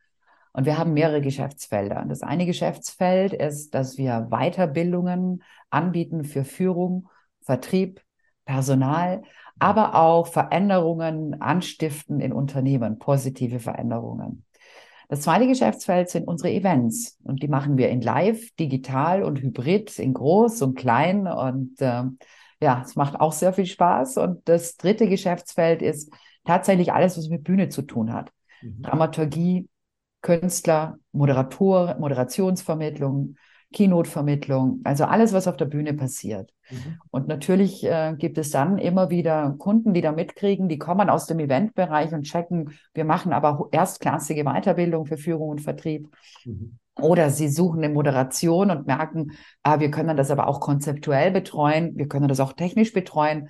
und 0.53 0.65
wir 0.65 0.77
haben 0.77 0.93
mehrere 0.93 1.19
Geschäftsfelder. 1.19 2.05
Das 2.07 2.21
eine 2.21 2.45
Geschäftsfeld 2.45 3.33
ist, 3.33 3.75
dass 3.75 3.97
wir 3.97 4.29
Weiterbildungen 4.29 5.43
anbieten 5.69 6.23
für 6.23 6.45
Führung, 6.45 7.09
Vertrieb, 7.41 8.01
Personal, 8.45 9.23
aber 9.59 9.95
auch 9.95 10.27
Veränderungen 10.27 11.41
anstiften 11.41 12.21
in 12.21 12.31
Unternehmen, 12.31 12.99
positive 12.99 13.59
Veränderungen. 13.59 14.45
Das 15.09 15.21
zweite 15.21 15.47
Geschäftsfeld 15.47 16.09
sind 16.09 16.27
unsere 16.27 16.51
Events 16.51 17.17
und 17.23 17.41
die 17.41 17.47
machen 17.47 17.77
wir 17.77 17.89
in 17.89 17.99
live, 17.99 18.51
digital 18.59 19.23
und 19.23 19.41
hybrid, 19.41 19.97
in 19.97 20.13
groß 20.13 20.61
und 20.61 20.75
klein 20.75 21.27
und 21.27 21.81
äh, 21.81 22.03
ja, 22.61 22.83
es 22.85 22.95
macht 22.95 23.19
auch 23.19 23.31
sehr 23.31 23.53
viel 23.53 23.65
Spaß. 23.65 24.17
Und 24.17 24.47
das 24.47 24.77
dritte 24.77 25.07
Geschäftsfeld 25.07 25.81
ist 25.81 26.11
tatsächlich 26.45 26.93
alles, 26.93 27.17
was 27.17 27.29
mit 27.29 27.43
Bühne 27.43 27.69
zu 27.69 27.81
tun 27.81 28.13
hat. 28.13 28.31
Mhm. 28.61 28.83
Dramaturgie, 28.83 29.69
Künstler, 30.21 30.99
Moderator, 31.11 31.95
Moderationsvermittlung, 31.99 33.35
Keynote-Vermittlung, 33.71 34.81
also 34.83 35.05
alles, 35.05 35.31
was 35.31 35.47
auf 35.47 35.57
der 35.57 35.65
Bühne 35.65 35.93
passiert. 35.93 36.51
Mhm. 36.71 36.99
Und 37.11 37.27
natürlich 37.27 37.83
äh, 37.83 38.15
gibt 38.17 38.37
es 38.37 38.49
dann 38.49 38.77
immer 38.79 39.09
wieder 39.09 39.55
Kunden, 39.59 39.93
die 39.93 40.01
da 40.01 40.11
mitkriegen, 40.11 40.69
die 40.69 40.79
kommen 40.79 41.09
aus 41.09 41.27
dem 41.27 41.39
Eventbereich 41.39 42.11
und 42.13 42.23
checken, 42.23 42.71
wir 42.93 43.05
machen 43.05 43.31
aber 43.31 43.67
erstklassige 43.71 44.43
Weiterbildung 44.43 45.05
für 45.05 45.17
Führung 45.17 45.49
und 45.49 45.61
Vertrieb. 45.61 46.09
Mhm. 46.45 46.79
Oder 46.99 47.29
sie 47.29 47.47
suchen 47.47 47.83
eine 47.83 47.93
Moderation 47.93 48.71
und 48.71 48.87
merken, 48.87 49.31
ah, 49.63 49.79
wir 49.79 49.91
können 49.91 50.17
das 50.17 50.31
aber 50.31 50.47
auch 50.47 50.59
konzeptuell 50.59 51.31
betreuen, 51.31 51.95
wir 51.95 52.07
können 52.07 52.27
das 52.27 52.39
auch 52.39 52.53
technisch 52.53 52.91
betreuen 52.91 53.49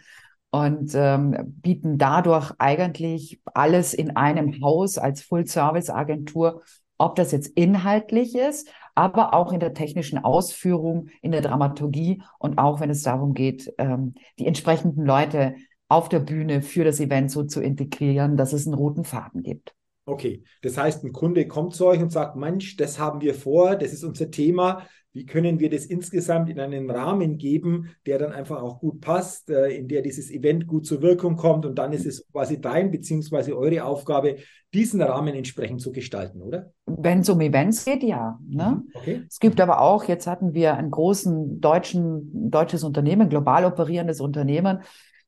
und 0.52 0.92
ähm, 0.96 1.56
bieten 1.62 1.98
dadurch 1.98 2.52
eigentlich 2.58 3.42
alles 3.54 3.94
in 3.94 4.16
einem 4.16 4.62
Haus 4.62 4.98
als 4.98 5.22
Full-Service-Agentur, 5.22 6.64
ob 6.98 7.16
das 7.16 7.32
jetzt 7.32 7.48
inhaltlich 7.48 8.36
ist, 8.36 8.70
aber 9.00 9.34
auch 9.34 9.54
in 9.54 9.62
der 9.62 9.74
technischen 9.74 10.18
Ausführung, 10.18 11.08
in 11.22 11.32
der 11.32 11.40
Dramaturgie 11.40 12.22
und 12.38 12.58
auch 12.58 12.82
wenn 12.82 12.90
es 12.90 13.02
darum 13.02 13.34
geht, 13.34 13.74
ähm, 13.78 14.14
die 14.38 14.46
entsprechenden 14.46 15.06
Leute 15.06 15.56
auf 15.88 16.10
der 16.10 16.20
Bühne 16.20 16.62
für 16.62 16.84
das 16.84 17.00
Event 17.00 17.32
so 17.32 17.44
zu 17.46 17.62
integrieren, 17.62 18.36
dass 18.36 18.52
es 18.52 18.68
einen 18.68 18.76
roten 18.76 19.06
Faden 19.06 19.42
gibt. 19.42 19.74
Okay, 20.04 20.44
das 20.64 20.78
heißt, 20.78 21.06
ein 21.06 21.14
Kunde 21.14 21.48
kommt 21.48 21.76
zu 21.76 21.86
euch 21.86 22.02
und 22.02 22.12
sagt, 22.12 22.36
Mensch, 22.36 22.76
das 22.76 23.00
haben 23.00 23.22
wir 23.22 23.34
vor, 23.34 23.78
das 23.78 23.94
ist 23.94 24.04
unser 24.04 24.30
Thema. 24.30 24.86
Wie 25.20 25.26
können 25.26 25.60
wir 25.60 25.70
das 25.70 25.86
insgesamt 25.86 26.50
in 26.50 26.62
einen 26.62 26.90
Rahmen 26.90 27.38
geben, 27.38 27.90
der 28.06 28.20
dann 28.20 28.32
einfach 28.32 28.62
auch 28.62 28.80
gut 28.80 29.02
passt, 29.02 29.50
äh, 29.50 29.68
in 29.68 29.90
der 29.90 30.02
dieses 30.02 30.32
Event 30.32 30.66
gut 30.66 30.86
zur 30.86 31.02
Wirkung 31.02 31.36
kommt 31.36 31.66
und 31.66 31.78
dann 31.78 31.92
ist 31.92 32.06
es 32.06 32.26
quasi 32.32 32.62
dein 32.62 32.90
bzw. 32.90 33.52
eure 33.52 33.84
Aufgabe, 33.84 34.38
diesen 34.74 35.02
Rahmen 35.02 35.36
entsprechend 35.36 35.82
zu 35.82 35.92
gestalten, 35.92 36.42
oder? 36.42 36.72
Wenn 36.86 37.20
es 37.20 37.28
um 37.28 37.42
Events 37.42 37.84
geht, 37.84 38.02
ja. 38.04 38.40
Ne? 38.48 38.82
Mhm, 38.82 38.92
okay. 38.94 39.24
Es 39.28 39.42
gibt 39.42 39.60
aber 39.60 39.82
auch, 39.82 40.06
jetzt 40.06 40.26
hatten 40.26 40.54
wir 40.54 40.76
ein 40.76 40.90
großen 40.90 41.60
deutschen, 41.60 42.50
deutsches 42.50 42.86
Unternehmen, 42.86 43.28
global 43.28 43.66
operierendes 43.66 44.22
Unternehmen, 44.22 44.84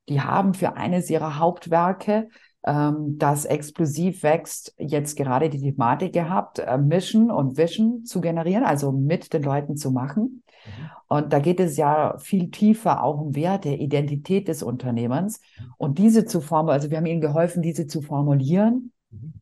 die 0.08 0.22
haben 0.22 0.54
für 0.54 0.78
eines 0.78 1.10
ihrer 1.10 1.38
Hauptwerke 1.38 2.30
ähm, 2.64 3.18
das 3.18 3.46
explosiv 3.46 4.24
wächst, 4.24 4.74
jetzt 4.78 5.18
gerade 5.18 5.50
die 5.50 5.60
Thematik 5.60 6.14
gehabt, 6.14 6.60
äh, 6.60 6.78
Mission 6.78 7.32
und 7.32 7.58
Vision 7.58 8.06
zu 8.06 8.22
generieren, 8.22 8.64
also 8.64 8.92
mit 8.92 9.34
den 9.34 9.44
Leuten 9.44 9.78
zu 9.78 9.92
machen. 9.92 10.44
Mhm. 10.66 10.90
Und 11.08 11.34
da 11.34 11.40
geht 11.40 11.60
es 11.60 11.78
ja 11.78 12.18
viel 12.20 12.52
tiefer 12.52 13.04
auch 13.04 13.20
um 13.20 13.36
Werte, 13.36 13.70
Identität 13.70 14.48
des 14.48 14.64
Unternehmens 14.64 15.42
und 15.78 15.98
diese 15.98 16.26
zu 16.26 16.40
formulieren. 16.40 16.80
Also 16.80 16.90
wir 16.90 16.98
haben 16.98 17.06
ihnen 17.06 17.22
geholfen, 17.22 17.62
diese 17.62 17.88
zu 17.88 18.02
formulieren, 18.02 18.92
mhm. 19.10 19.34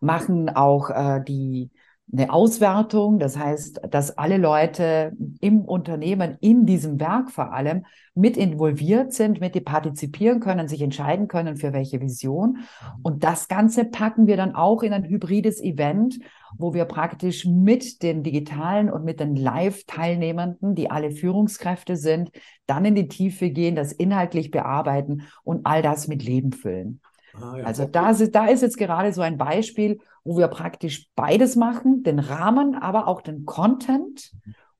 machen 0.00 0.48
auch 0.48 0.90
äh, 0.90 1.22
die 1.22 1.70
eine 2.12 2.30
Auswertung, 2.30 3.18
das 3.18 3.38
heißt, 3.38 3.80
dass 3.90 4.18
alle 4.18 4.36
Leute 4.36 5.12
im 5.40 5.62
Unternehmen, 5.62 6.36
in 6.40 6.66
diesem 6.66 7.00
Werk 7.00 7.30
vor 7.30 7.52
allem, 7.54 7.86
mit 8.14 8.36
involviert 8.36 9.14
sind, 9.14 9.40
mit 9.40 9.64
partizipieren 9.64 10.40
können, 10.40 10.68
sich 10.68 10.82
entscheiden 10.82 11.26
können, 11.26 11.56
für 11.56 11.72
welche 11.72 12.02
Vision. 12.02 12.58
Und 13.02 13.24
das 13.24 13.48
Ganze 13.48 13.86
packen 13.86 14.26
wir 14.26 14.36
dann 14.36 14.54
auch 14.54 14.82
in 14.82 14.92
ein 14.92 15.04
hybrides 15.04 15.62
Event, 15.62 16.18
wo 16.58 16.74
wir 16.74 16.84
praktisch 16.84 17.46
mit 17.46 18.02
den 18.02 18.22
digitalen 18.22 18.90
und 18.90 19.04
mit 19.04 19.18
den 19.18 19.34
Live-Teilnehmenden, 19.34 20.74
die 20.74 20.90
alle 20.90 21.12
Führungskräfte 21.12 21.96
sind, 21.96 22.30
dann 22.66 22.84
in 22.84 22.94
die 22.94 23.08
Tiefe 23.08 23.48
gehen, 23.48 23.74
das 23.74 23.92
inhaltlich 23.92 24.50
bearbeiten 24.50 25.22
und 25.44 25.64
all 25.64 25.80
das 25.80 26.08
mit 26.08 26.22
Leben 26.22 26.52
füllen. 26.52 27.00
Ah, 27.32 27.56
ja. 27.56 27.64
Also 27.64 27.86
da 27.86 28.10
ist, 28.10 28.34
da 28.34 28.46
ist 28.46 28.60
jetzt 28.60 28.76
gerade 28.76 29.14
so 29.14 29.22
ein 29.22 29.38
Beispiel, 29.38 30.00
wo 30.24 30.38
wir 30.38 30.48
praktisch 30.48 31.08
beides 31.14 31.56
machen, 31.56 32.02
den 32.02 32.18
Rahmen, 32.18 32.74
aber 32.74 33.08
auch 33.08 33.22
den 33.22 33.44
Content 33.44 34.32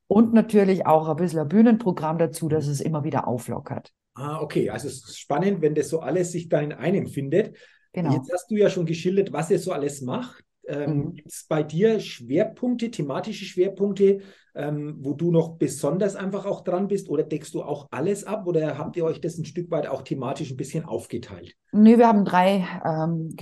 und 0.06 0.32
natürlich 0.32 0.86
auch 0.86 1.08
ein 1.08 1.16
bisschen 1.16 1.40
ein 1.40 1.48
Bühnenprogramm 1.48 2.18
dazu, 2.18 2.48
dass 2.48 2.66
es 2.66 2.80
immer 2.80 3.04
wieder 3.04 3.26
auflockert. 3.26 3.92
Ah, 4.14 4.40
okay. 4.40 4.70
Also 4.70 4.88
es 4.88 4.96
ist 4.96 5.18
spannend, 5.18 5.62
wenn 5.62 5.74
das 5.74 5.88
so 5.88 6.00
alles 6.00 6.32
sich 6.32 6.48
da 6.48 6.60
in 6.60 6.72
einem 6.72 7.06
findet. 7.06 7.56
Genau. 7.92 8.12
Jetzt 8.12 8.30
hast 8.32 8.50
du 8.50 8.56
ja 8.56 8.68
schon 8.68 8.86
geschildert, 8.86 9.32
was 9.32 9.50
ihr 9.50 9.58
so 9.58 9.72
alles 9.72 10.02
macht. 10.02 10.44
Ähm, 10.66 10.96
mhm. 10.96 11.14
Gibt 11.14 11.32
es 11.32 11.46
bei 11.48 11.62
dir 11.62 11.98
Schwerpunkte, 11.98 12.90
thematische 12.90 13.44
Schwerpunkte, 13.44 14.20
ähm, 14.54 14.96
wo 15.00 15.14
du 15.14 15.30
noch 15.30 15.56
besonders 15.56 16.14
einfach 16.14 16.46
auch 16.46 16.62
dran 16.62 16.88
bist? 16.88 17.08
Oder 17.08 17.24
deckst 17.24 17.54
du 17.54 17.62
auch 17.62 17.88
alles 17.90 18.24
ab? 18.24 18.46
Oder 18.46 18.78
habt 18.78 18.96
ihr 18.96 19.04
euch 19.04 19.20
das 19.20 19.38
ein 19.38 19.44
Stück 19.44 19.70
weit 19.70 19.86
auch 19.86 20.02
thematisch 20.02 20.50
ein 20.50 20.56
bisschen 20.56 20.84
aufgeteilt? 20.84 21.54
Nee, 21.72 21.98
wir 21.98 22.06
haben 22.06 22.24
drei 22.24 22.66
ähm, 22.84 23.34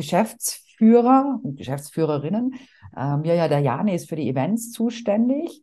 Geschäftsführer 0.80 1.40
und 1.42 1.56
Geschäftsführerinnen. 1.56 2.54
Ähm, 2.96 3.24
ja, 3.24 3.34
ja, 3.34 3.48
der 3.48 3.60
Jane 3.60 3.94
ist 3.94 4.08
für 4.08 4.16
die 4.16 4.28
Events 4.28 4.72
zuständig 4.72 5.62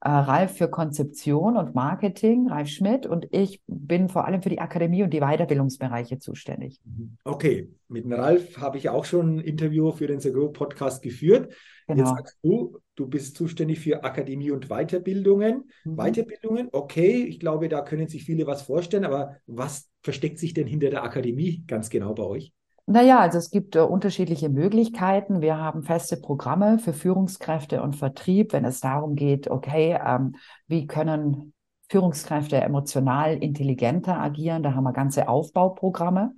äh, 0.00 0.08
Ralf 0.08 0.56
für 0.56 0.68
Konzeption 0.68 1.56
und 1.56 1.74
Marketing, 1.74 2.48
Ralf 2.48 2.68
Schmidt, 2.68 3.06
und 3.06 3.26
ich 3.30 3.62
bin 3.66 4.08
vor 4.08 4.26
allem 4.26 4.42
für 4.42 4.48
die 4.48 4.60
Akademie 4.60 5.02
und 5.02 5.12
die 5.14 5.20
Weiterbildungsbereiche 5.20 6.18
zuständig. 6.18 6.80
Mhm. 6.84 7.16
Okay, 7.24 7.70
mit 7.88 8.10
Ralf 8.10 8.58
habe 8.58 8.78
ich 8.78 8.88
auch 8.88 9.04
schon 9.04 9.36
ein 9.36 9.40
Interview 9.40 9.92
für 9.92 10.06
den 10.06 10.20
Segro 10.20 10.48
Podcast 10.48 11.02
geführt. 11.02 11.54
Genau. 11.86 12.00
Jetzt 12.00 12.16
sagst 12.16 12.38
du, 12.42 12.78
du 12.94 13.06
bist 13.06 13.36
zuständig 13.36 13.80
für 13.80 14.02
Akademie 14.04 14.50
und 14.50 14.68
Weiterbildungen. 14.68 15.70
Mhm. 15.84 15.96
Weiterbildungen, 15.96 16.68
okay, 16.72 17.24
ich 17.24 17.38
glaube, 17.38 17.68
da 17.68 17.82
können 17.82 18.08
sich 18.08 18.24
viele 18.24 18.46
was 18.46 18.62
vorstellen, 18.62 19.04
aber 19.04 19.36
was 19.46 19.90
versteckt 20.02 20.38
sich 20.38 20.54
denn 20.54 20.66
hinter 20.66 20.90
der 20.90 21.02
Akademie 21.02 21.64
ganz 21.66 21.88
genau 21.88 22.14
bei 22.14 22.24
euch? 22.24 22.52
Naja, 22.86 23.18
also 23.20 23.38
es 23.38 23.50
gibt 23.50 23.76
äh, 23.76 23.80
unterschiedliche 23.80 24.50
Möglichkeiten. 24.50 25.40
Wir 25.40 25.56
haben 25.56 25.84
feste 25.84 26.18
Programme 26.18 26.78
für 26.78 26.92
Führungskräfte 26.92 27.82
und 27.82 27.96
Vertrieb, 27.96 28.52
wenn 28.52 28.64
es 28.66 28.80
darum 28.80 29.14
geht, 29.16 29.48
okay, 29.50 29.98
ähm, 30.04 30.36
wie 30.66 30.86
können 30.86 31.54
Führungskräfte 31.88 32.56
emotional 32.56 33.36
intelligenter 33.36 34.20
agieren? 34.20 34.62
Da 34.62 34.74
haben 34.74 34.84
wir 34.84 34.92
ganze 34.92 35.28
Aufbauprogramme. 35.28 36.34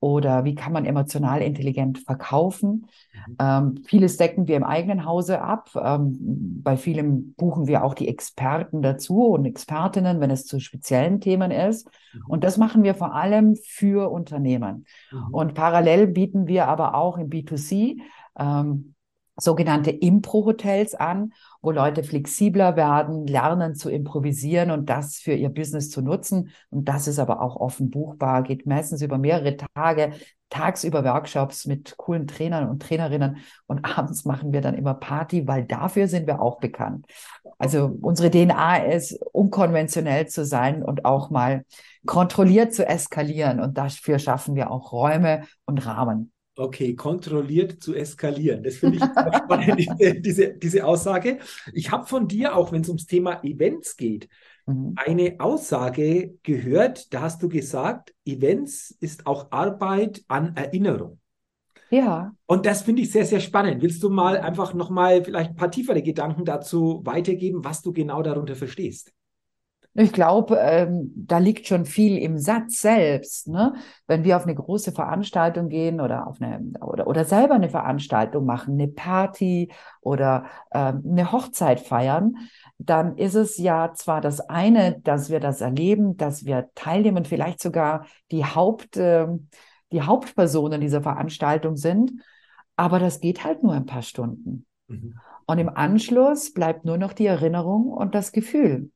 Oder 0.00 0.44
wie 0.44 0.54
kann 0.54 0.72
man 0.72 0.84
emotional 0.84 1.42
intelligent 1.42 1.98
verkaufen? 1.98 2.86
Mhm. 3.26 3.36
Ähm, 3.40 3.76
vieles 3.84 4.16
decken 4.16 4.46
wir 4.46 4.56
im 4.56 4.62
eigenen 4.62 5.04
Hause 5.04 5.40
ab. 5.40 5.70
Ähm, 5.74 6.62
bei 6.62 6.76
vielem 6.76 7.34
buchen 7.34 7.66
wir 7.66 7.82
auch 7.82 7.94
die 7.94 8.06
Experten 8.06 8.80
dazu 8.80 9.26
und 9.26 9.44
Expertinnen, 9.44 10.20
wenn 10.20 10.30
es 10.30 10.46
zu 10.46 10.60
speziellen 10.60 11.20
Themen 11.20 11.50
ist. 11.50 11.88
Mhm. 12.12 12.22
Und 12.28 12.44
das 12.44 12.58
machen 12.58 12.84
wir 12.84 12.94
vor 12.94 13.14
allem 13.14 13.56
für 13.56 14.10
Unternehmen. 14.10 14.86
Mhm. 15.10 15.34
Und 15.34 15.54
parallel 15.54 16.06
bieten 16.06 16.46
wir 16.46 16.68
aber 16.68 16.94
auch 16.94 17.18
im 17.18 17.28
B2C 17.28 17.98
ähm, 18.38 18.94
sogenannte 19.38 19.90
Impro-Hotels 19.90 20.94
an, 20.94 21.32
wo 21.62 21.70
Leute 21.70 22.02
flexibler 22.02 22.76
werden, 22.76 23.26
lernen 23.26 23.74
zu 23.74 23.90
improvisieren 23.90 24.70
und 24.70 24.88
das 24.90 25.16
für 25.16 25.32
ihr 25.32 25.48
Business 25.48 25.90
zu 25.90 26.02
nutzen. 26.02 26.50
Und 26.70 26.88
das 26.88 27.08
ist 27.08 27.18
aber 27.18 27.40
auch 27.40 27.56
offen 27.56 27.90
buchbar, 27.90 28.42
geht 28.42 28.66
meistens 28.66 29.02
über 29.02 29.18
mehrere 29.18 29.56
Tage, 29.56 30.12
tagsüber 30.50 31.04
Workshops 31.04 31.66
mit 31.66 31.96
coolen 31.96 32.26
Trainern 32.26 32.68
und 32.68 32.82
Trainerinnen 32.82 33.38
und 33.66 33.84
abends 33.84 34.24
machen 34.24 34.52
wir 34.52 34.60
dann 34.60 34.74
immer 34.74 34.94
Party, 34.94 35.46
weil 35.46 35.64
dafür 35.64 36.08
sind 36.08 36.26
wir 36.26 36.40
auch 36.40 36.58
bekannt. 36.58 37.06
Also 37.58 37.96
unsere 38.00 38.30
DNA 38.30 38.78
ist, 38.84 39.20
unkonventionell 39.32 40.26
zu 40.26 40.44
sein 40.44 40.82
und 40.82 41.04
auch 41.04 41.30
mal 41.30 41.64
kontrolliert 42.06 42.72
zu 42.72 42.86
eskalieren 42.86 43.60
und 43.60 43.76
dafür 43.76 44.18
schaffen 44.18 44.54
wir 44.54 44.70
auch 44.70 44.92
Räume 44.92 45.42
und 45.66 45.84
Rahmen. 45.84 46.32
Okay, 46.60 46.96
kontrolliert 46.96 47.80
zu 47.80 47.94
eskalieren. 47.94 48.64
Das 48.64 48.78
finde 48.78 48.96
ich 48.96 49.02
spannend, 49.44 49.78
diese, 49.78 50.20
diese, 50.20 50.54
diese, 50.54 50.84
Aussage. 50.84 51.38
Ich 51.72 51.92
habe 51.92 52.04
von 52.04 52.26
dir, 52.26 52.56
auch 52.56 52.72
wenn 52.72 52.80
es 52.80 52.88
ums 52.88 53.06
Thema 53.06 53.44
Events 53.44 53.96
geht, 53.96 54.28
mhm. 54.66 54.94
eine 54.96 55.36
Aussage 55.38 56.34
gehört. 56.42 57.14
Da 57.14 57.20
hast 57.20 57.44
du 57.44 57.48
gesagt, 57.48 58.12
Events 58.24 58.90
ist 58.98 59.28
auch 59.28 59.52
Arbeit 59.52 60.24
an 60.26 60.56
Erinnerung. 60.56 61.20
Ja. 61.90 62.34
Und 62.46 62.66
das 62.66 62.82
finde 62.82 63.02
ich 63.02 63.12
sehr, 63.12 63.24
sehr 63.24 63.40
spannend. 63.40 63.80
Willst 63.80 64.02
du 64.02 64.10
mal 64.10 64.36
einfach 64.36 64.74
nochmal 64.74 65.22
vielleicht 65.24 65.50
ein 65.50 65.56
paar 65.56 65.70
tiefere 65.70 66.02
Gedanken 66.02 66.44
dazu 66.44 67.02
weitergeben, 67.04 67.64
was 67.64 67.82
du 67.82 67.92
genau 67.92 68.20
darunter 68.20 68.56
verstehst? 68.56 69.12
Ich 69.94 70.12
glaube, 70.12 70.56
ähm, 70.60 71.12
da 71.16 71.38
liegt 71.38 71.66
schon 71.66 71.84
viel 71.84 72.18
im 72.18 72.38
Satz 72.38 72.80
selbst. 72.80 73.48
Ne? 73.48 73.74
Wenn 74.06 74.22
wir 74.22 74.36
auf 74.36 74.44
eine 74.44 74.54
große 74.54 74.92
Veranstaltung 74.92 75.68
gehen 75.68 76.00
oder 76.00 76.28
auf 76.28 76.40
eine 76.40 76.78
oder, 76.80 77.06
oder 77.08 77.24
selber 77.24 77.54
eine 77.54 77.68
Veranstaltung 77.68 78.44
machen, 78.44 78.74
eine 78.74 78.88
Party 78.88 79.72
oder 80.00 80.44
ähm, 80.72 81.02
eine 81.04 81.32
Hochzeit 81.32 81.80
feiern, 81.80 82.36
dann 82.78 83.16
ist 83.16 83.34
es 83.34 83.58
ja 83.58 83.92
zwar 83.94 84.20
das 84.20 84.40
eine, 84.40 85.00
dass 85.00 85.30
wir 85.30 85.40
das 85.40 85.60
erleben, 85.60 86.16
dass 86.16 86.44
wir 86.44 86.68
teilnehmen, 86.74 87.24
vielleicht 87.24 87.60
sogar 87.60 88.06
die 88.30 88.44
Haupt 88.44 88.96
äh, 88.96 89.26
die 89.92 90.02
Hauptpersonen 90.02 90.80
dieser 90.80 91.02
Veranstaltung 91.02 91.76
sind, 91.76 92.12
aber 92.76 92.98
das 92.98 93.20
geht 93.20 93.44
halt 93.44 93.62
nur 93.62 93.72
ein 93.72 93.86
paar 93.86 94.02
Stunden. 94.02 94.66
Mhm. 94.88 95.18
Und 95.46 95.58
im 95.58 95.68
Anschluss 95.68 96.52
bleibt 96.52 96.84
nur 96.84 96.98
noch 96.98 97.12
die 97.12 97.26
Erinnerung 97.26 97.88
und 97.88 98.14
das 98.14 98.32
Gefühl. 98.32 98.90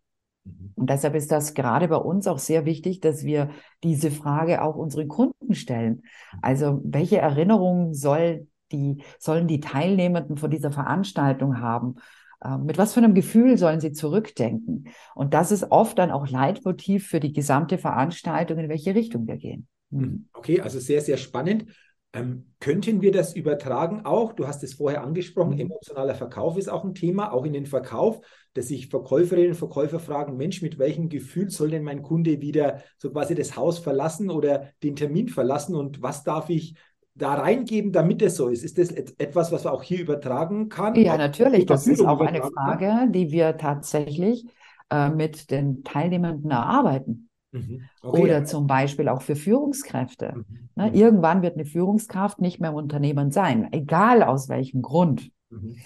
Mhm. 0.44 0.72
Und 0.74 0.90
deshalb 0.90 1.14
ist 1.14 1.30
das 1.30 1.54
gerade 1.54 1.88
bei 1.88 1.96
uns 1.96 2.26
auch 2.26 2.38
sehr 2.38 2.64
wichtig, 2.64 3.00
dass 3.00 3.24
wir 3.24 3.50
diese 3.82 4.10
Frage 4.10 4.62
auch 4.62 4.76
unseren 4.76 5.08
Kunden 5.08 5.54
stellen. 5.54 6.02
Also 6.40 6.80
welche 6.84 7.18
Erinnerung 7.18 7.94
soll 7.94 8.46
die 8.72 9.02
sollen 9.18 9.46
die 9.46 9.60
Teilnehmenden 9.60 10.36
von 10.36 10.50
dieser 10.50 10.72
Veranstaltung 10.72 11.60
haben? 11.60 11.96
Ähm, 12.44 12.64
mit 12.64 12.78
was 12.78 12.94
für 12.94 13.00
einem 13.00 13.14
Gefühl 13.14 13.56
sollen 13.58 13.80
sie 13.80 13.92
zurückdenken? 13.92 14.88
Und 15.14 15.34
das 15.34 15.52
ist 15.52 15.70
oft 15.70 15.98
dann 15.98 16.10
auch 16.10 16.28
Leitmotiv 16.28 17.06
für 17.06 17.20
die 17.20 17.32
gesamte 17.32 17.78
Veranstaltung, 17.78 18.58
in 18.58 18.68
welche 18.68 18.94
Richtung 18.94 19.26
wir 19.26 19.36
gehen. 19.36 19.68
Mhm. 19.90 20.28
Okay, 20.32 20.60
also 20.60 20.80
sehr, 20.80 21.00
sehr 21.00 21.18
spannend. 21.18 21.66
Ähm, 22.14 22.52
könnten 22.60 23.00
wir 23.00 23.10
das 23.10 23.34
übertragen 23.34 24.02
auch? 24.04 24.34
Du 24.34 24.46
hast 24.46 24.62
es 24.62 24.74
vorher 24.74 25.02
angesprochen, 25.02 25.54
mhm. 25.54 25.60
emotionaler 25.60 26.14
Verkauf 26.14 26.58
ist 26.58 26.68
auch 26.68 26.84
ein 26.84 26.94
Thema, 26.94 27.32
auch 27.32 27.44
in 27.44 27.54
den 27.54 27.64
Verkauf, 27.64 28.20
dass 28.52 28.68
sich 28.68 28.88
Verkäuferinnen 28.88 29.50
und 29.50 29.56
Verkäufer 29.56 29.98
fragen, 29.98 30.36
Mensch, 30.36 30.60
mit 30.60 30.78
welchem 30.78 31.08
Gefühl 31.08 31.50
soll 31.50 31.70
denn 31.70 31.84
mein 31.84 32.02
Kunde 32.02 32.42
wieder 32.42 32.82
so 32.98 33.10
quasi 33.10 33.34
das 33.34 33.56
Haus 33.56 33.78
verlassen 33.78 34.30
oder 34.30 34.68
den 34.82 34.94
Termin 34.94 35.28
verlassen 35.28 35.74
und 35.74 36.02
was 36.02 36.22
darf 36.22 36.50
ich 36.50 36.74
da 37.14 37.34
reingeben, 37.34 37.92
damit 37.92 38.22
es 38.22 38.36
so 38.36 38.48
ist? 38.48 38.64
Ist 38.64 38.78
das 38.78 38.90
etwas, 38.90 39.52
was 39.52 39.64
man 39.64 39.72
auch 39.72 39.82
hier 39.82 40.00
übertragen 40.00 40.68
kann? 40.68 40.94
Ja, 40.94 41.16
natürlich. 41.16 41.66
Das 41.66 41.86
ist 41.86 42.04
auch 42.04 42.20
eine 42.20 42.42
Frage, 42.42 43.10
die 43.10 43.30
wir 43.30 43.56
tatsächlich 43.56 44.46
äh, 44.90 45.10
mit 45.10 45.50
den 45.50 45.84
Teilnehmenden 45.84 46.50
erarbeiten. 46.50 47.30
Mhm. 47.52 47.82
Okay. 48.02 48.22
Oder 48.22 48.44
zum 48.44 48.66
Beispiel 48.66 49.08
auch 49.08 49.22
für 49.22 49.36
Führungskräfte. 49.36 50.34
Mhm. 50.34 50.68
Ne, 50.74 50.88
mhm. 50.88 50.94
irgendwann 50.94 51.42
wird 51.42 51.54
eine 51.54 51.66
Führungskraft 51.66 52.40
nicht 52.40 52.60
mehr 52.60 52.70
im 52.70 52.76
Unternehmen 52.76 53.30
sein, 53.30 53.72
egal 53.72 54.22
aus 54.22 54.48
welchem 54.48 54.82
Grund. 54.82 55.30
Mhm. 55.50 55.76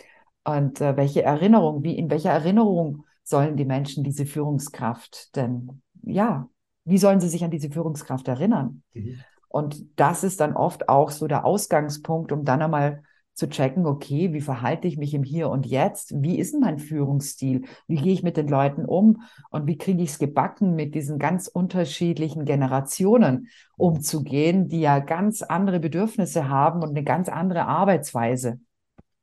Und 0.44 0.80
äh, 0.80 0.96
welche 0.96 1.23
Erinnerung, 1.23 1.82
wie 1.82 1.99
in 1.99 2.08
welcher 2.08 2.30
Erinnerung 2.30 3.04
sollen 3.25 3.56
die 3.56 3.64
Menschen 3.64 4.04
diese 4.04 4.26
Führungskraft 4.26 5.35
denn, 5.35 5.82
ja, 6.02 6.49
wie 6.85 6.99
sollen 6.99 7.20
sie 7.20 7.28
sich 7.28 7.42
an 7.42 7.50
diese 7.50 7.68
Führungskraft 7.68 8.28
erinnern? 8.28 8.82
Mhm. 8.94 9.20
Und 9.49 9.99
das 9.99 10.23
ist 10.23 10.40
dann 10.40 10.54
oft 10.54 10.88
auch 10.88 11.11
so 11.11 11.26
der 11.26 11.44
Ausgangspunkt, 11.44 12.30
um 12.30 12.44
dann 12.44 12.62
einmal 12.62 13.02
zu 13.37 13.49
checken, 13.49 13.87
okay, 13.87 14.33
wie 14.33 14.40
verhalte 14.40 14.88
ich 14.88 14.97
mich 14.97 15.12
im 15.12 15.23
Hier 15.23 15.50
und 15.50 15.66
Jetzt? 15.66 16.14
Wie 16.23 16.38
ist 16.38 16.55
denn 16.55 16.61
mein 16.61 16.78
Führungsstil? 16.78 17.66
Wie 17.87 17.97
gehe 17.97 18.14
ich 18.14 18.23
mit 18.23 18.38
den 18.38 18.49
Leuten 18.49 18.87
um? 18.87 19.23
Und 19.50 19.66
wie 19.66 19.76
kriege 19.76 20.02
ich 20.02 20.11
es 20.11 20.19
gebacken, 20.19 20.75
mit 20.75 20.95
diesen 20.95 21.19
ganz 21.19 21.47
unterschiedlichen 21.47 22.47
Generationen 22.47 23.49
umzugehen, 23.76 24.69
die 24.69 24.81
ja 24.81 25.00
ganz 25.00 25.43
andere 25.43 25.81
Bedürfnisse 25.81 26.49
haben 26.49 26.83
und 26.83 26.90
eine 26.90 27.05
ganz 27.05 27.28
andere 27.28 27.66
Arbeitsweise? 27.66 28.59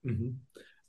Mhm. 0.03 0.41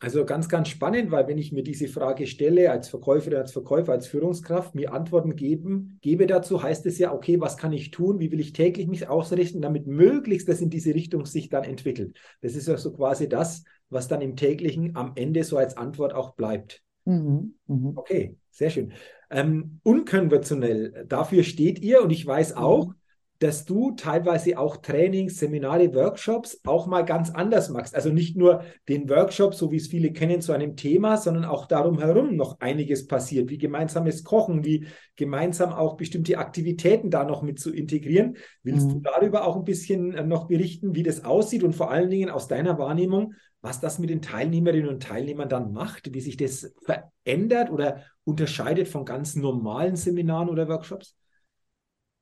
Also 0.04 0.26
ganz, 0.26 0.50
ganz 0.50 0.68
spannend, 0.68 1.10
weil 1.10 1.28
wenn 1.28 1.38
ich 1.38 1.50
mir 1.50 1.62
diese 1.62 1.88
Frage 1.88 2.26
stelle 2.26 2.70
als 2.70 2.90
Verkäuferin, 2.90 3.38
als 3.38 3.52
Verkäufer, 3.52 3.92
als 3.92 4.06
Führungskraft, 4.06 4.74
mir 4.74 4.92
Antworten 4.92 5.34
geben, 5.34 5.98
gebe 6.02 6.26
dazu, 6.26 6.62
heißt 6.62 6.84
es 6.84 6.98
ja, 6.98 7.10
okay, 7.10 7.40
was 7.40 7.56
kann 7.56 7.72
ich 7.72 7.90
tun? 7.90 8.20
Wie 8.20 8.30
will 8.30 8.38
ich 8.38 8.52
täglich 8.52 8.86
mich 8.86 9.08
ausrichten, 9.08 9.62
damit 9.62 9.86
möglichst 9.86 10.46
das 10.46 10.60
in 10.60 10.68
diese 10.68 10.94
Richtung 10.94 11.24
sich 11.24 11.48
dann 11.48 11.64
entwickelt? 11.64 12.18
Das 12.42 12.54
ist 12.54 12.68
ja 12.68 12.76
so 12.76 12.92
quasi 12.92 13.30
das, 13.30 13.64
was 13.88 14.06
dann 14.06 14.20
im 14.20 14.36
täglichen 14.36 14.94
am 14.94 15.12
Ende 15.14 15.42
so 15.42 15.56
als 15.56 15.78
Antwort 15.78 16.12
auch 16.12 16.34
bleibt. 16.34 16.82
Mhm, 17.06 17.54
mh. 17.66 17.92
Okay, 17.94 18.36
sehr 18.50 18.68
schön. 18.68 18.92
Ähm, 19.30 19.80
unkonventionell, 19.84 21.06
dafür 21.08 21.44
steht 21.44 21.78
ihr 21.78 22.02
und 22.02 22.10
ich 22.10 22.26
weiß 22.26 22.58
auch, 22.58 22.88
mhm 22.88 22.94
dass 23.40 23.64
du 23.64 23.92
teilweise 23.92 24.58
auch 24.58 24.76
Trainings, 24.78 25.38
Seminare, 25.38 25.92
Workshops 25.94 26.60
auch 26.64 26.86
mal 26.86 27.02
ganz 27.02 27.30
anders 27.30 27.68
machst. 27.68 27.94
Also 27.94 28.10
nicht 28.10 28.36
nur 28.36 28.62
den 28.88 29.08
Workshop, 29.08 29.54
so 29.54 29.70
wie 29.70 29.76
es 29.76 29.88
viele 29.88 30.12
kennen, 30.12 30.40
zu 30.40 30.52
einem 30.52 30.76
Thema, 30.76 31.16
sondern 31.16 31.44
auch 31.44 31.66
darum 31.66 31.98
herum 31.98 32.36
noch 32.36 32.60
einiges 32.60 33.06
passiert, 33.06 33.50
wie 33.50 33.58
gemeinsames 33.58 34.24
Kochen, 34.24 34.64
wie 34.64 34.86
gemeinsam 35.16 35.72
auch 35.72 35.96
bestimmte 35.96 36.38
Aktivitäten 36.38 37.10
da 37.10 37.24
noch 37.24 37.42
mit 37.42 37.58
zu 37.58 37.72
integrieren. 37.72 38.36
Willst 38.62 38.86
mhm. 38.86 38.92
du 38.94 39.00
darüber 39.00 39.46
auch 39.46 39.56
ein 39.56 39.64
bisschen 39.64 40.14
äh, 40.14 40.24
noch 40.24 40.46
berichten, 40.46 40.94
wie 40.94 41.02
das 41.02 41.24
aussieht 41.24 41.64
und 41.64 41.74
vor 41.74 41.90
allen 41.90 42.10
Dingen 42.10 42.30
aus 42.30 42.48
deiner 42.48 42.78
Wahrnehmung, 42.78 43.34
was 43.60 43.80
das 43.80 43.98
mit 43.98 44.10
den 44.10 44.22
Teilnehmerinnen 44.22 44.88
und 44.88 45.02
Teilnehmern 45.02 45.48
dann 45.48 45.72
macht, 45.72 46.12
wie 46.12 46.20
sich 46.20 46.36
das 46.36 46.74
verändert 46.84 47.70
oder 47.70 48.02
unterscheidet 48.24 48.88
von 48.88 49.04
ganz 49.04 49.36
normalen 49.36 49.96
Seminaren 49.96 50.50
oder 50.50 50.68
Workshops? 50.68 51.16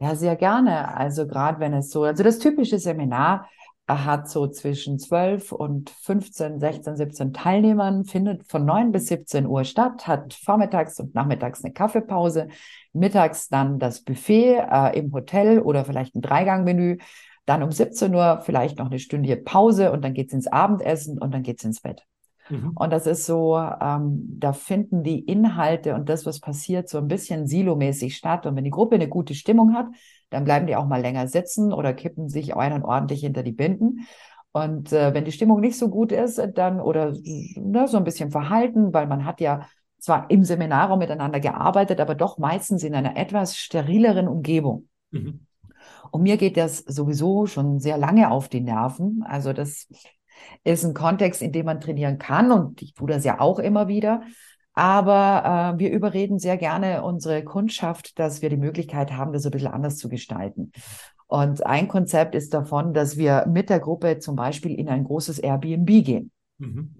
Ja, 0.02 0.16
sehr 0.16 0.34
gerne. 0.34 0.96
Also 0.96 1.28
gerade 1.28 1.60
wenn 1.60 1.72
es 1.74 1.90
so, 1.90 2.02
also 2.02 2.24
das 2.24 2.40
typische 2.40 2.76
Seminar 2.80 3.48
hat 3.86 4.28
so 4.28 4.48
zwischen 4.48 4.98
12 4.98 5.52
und 5.52 5.90
15, 5.90 6.58
16, 6.58 6.96
17 6.96 7.32
Teilnehmern, 7.32 8.04
findet 8.04 8.50
von 8.50 8.64
9 8.64 8.90
bis 8.90 9.06
17 9.06 9.46
Uhr 9.46 9.62
statt, 9.62 10.08
hat 10.08 10.34
vormittags 10.34 10.98
und 10.98 11.14
nachmittags 11.14 11.62
eine 11.62 11.72
Kaffeepause, 11.72 12.48
mittags 12.92 13.48
dann 13.48 13.78
das 13.78 14.02
Buffet 14.02 14.64
äh, 14.68 14.98
im 14.98 15.12
Hotel 15.12 15.60
oder 15.60 15.84
vielleicht 15.84 16.16
ein 16.16 16.22
Dreigangmenü, 16.22 16.98
dann 17.46 17.62
um 17.62 17.70
17 17.70 18.12
Uhr 18.12 18.40
vielleicht 18.44 18.78
noch 18.78 18.86
eine 18.86 18.98
Stündige 18.98 19.36
Pause 19.36 19.92
und 19.92 20.02
dann 20.02 20.14
geht's 20.14 20.32
ins 20.32 20.48
Abendessen 20.48 21.18
und 21.18 21.32
dann 21.32 21.44
geht's 21.44 21.62
ins 21.62 21.80
Bett. 21.80 22.04
Mhm. 22.48 22.72
Und 22.74 22.92
das 22.92 23.06
ist 23.06 23.26
so, 23.26 23.56
ähm, 23.56 24.36
da 24.38 24.52
finden 24.52 25.02
die 25.02 25.20
Inhalte 25.20 25.94
und 25.94 26.08
das, 26.08 26.26
was 26.26 26.40
passiert, 26.40 26.88
so 26.88 26.98
ein 26.98 27.08
bisschen 27.08 27.46
silomäßig 27.46 28.16
statt. 28.16 28.46
Und 28.46 28.56
wenn 28.56 28.64
die 28.64 28.70
Gruppe 28.70 28.96
eine 28.96 29.08
gute 29.08 29.34
Stimmung 29.34 29.74
hat, 29.74 29.86
dann 30.30 30.44
bleiben 30.44 30.66
die 30.66 30.76
auch 30.76 30.86
mal 30.86 31.00
länger 31.00 31.28
sitzen 31.28 31.72
oder 31.72 31.92
kippen 31.92 32.28
sich 32.28 32.56
einen 32.56 32.84
ordentlich 32.84 33.20
hinter 33.20 33.42
die 33.42 33.52
Binden. 33.52 34.06
Und 34.52 34.92
äh, 34.92 35.14
wenn 35.14 35.24
die 35.24 35.32
Stimmung 35.32 35.60
nicht 35.60 35.78
so 35.78 35.88
gut 35.88 36.12
ist, 36.12 36.40
dann 36.54 36.80
oder 36.80 37.12
ne, 37.12 37.88
so 37.88 37.96
ein 37.96 38.04
bisschen 38.04 38.30
verhalten, 38.30 38.92
weil 38.92 39.06
man 39.06 39.24
hat 39.24 39.40
ja 39.40 39.66
zwar 39.98 40.30
im 40.30 40.44
Seminarraum 40.44 40.98
miteinander 40.98 41.40
gearbeitet, 41.40 42.00
aber 42.00 42.14
doch 42.14 42.36
meistens 42.36 42.82
in 42.82 42.94
einer 42.94 43.16
etwas 43.16 43.56
sterileren 43.56 44.28
Umgebung. 44.28 44.88
Mhm. 45.10 45.46
Und 46.10 46.22
mir 46.22 46.36
geht 46.36 46.56
das 46.56 46.78
sowieso 46.78 47.46
schon 47.46 47.78
sehr 47.78 47.96
lange 47.96 48.30
auf 48.30 48.48
die 48.48 48.60
Nerven. 48.60 49.24
Also 49.26 49.52
das 49.52 49.88
ist 50.64 50.84
ein 50.84 50.94
Kontext, 50.94 51.42
in 51.42 51.52
dem 51.52 51.66
man 51.66 51.80
trainieren 51.80 52.18
kann 52.18 52.52
und 52.52 52.82
ich 52.82 52.94
tue 52.94 53.08
das 53.08 53.24
ja 53.24 53.40
auch 53.40 53.58
immer 53.58 53.88
wieder. 53.88 54.22
Aber 54.74 55.74
äh, 55.74 55.78
wir 55.78 55.90
überreden 55.90 56.38
sehr 56.38 56.56
gerne 56.56 57.02
unsere 57.02 57.44
Kundschaft, 57.44 58.18
dass 58.18 58.40
wir 58.40 58.48
die 58.48 58.56
Möglichkeit 58.56 59.12
haben, 59.12 59.32
das 59.32 59.44
ein 59.44 59.50
bisschen 59.50 59.72
anders 59.72 59.98
zu 59.98 60.08
gestalten. 60.08 60.72
Und 61.26 61.64
ein 61.66 61.88
Konzept 61.88 62.34
ist 62.34 62.54
davon, 62.54 62.94
dass 62.94 63.16
wir 63.16 63.46
mit 63.46 63.70
der 63.70 63.80
Gruppe 63.80 64.18
zum 64.18 64.36
Beispiel 64.36 64.74
in 64.74 64.88
ein 64.88 65.04
großes 65.04 65.38
Airbnb 65.38 66.04
gehen. 66.04 66.30
Mhm 66.58 66.94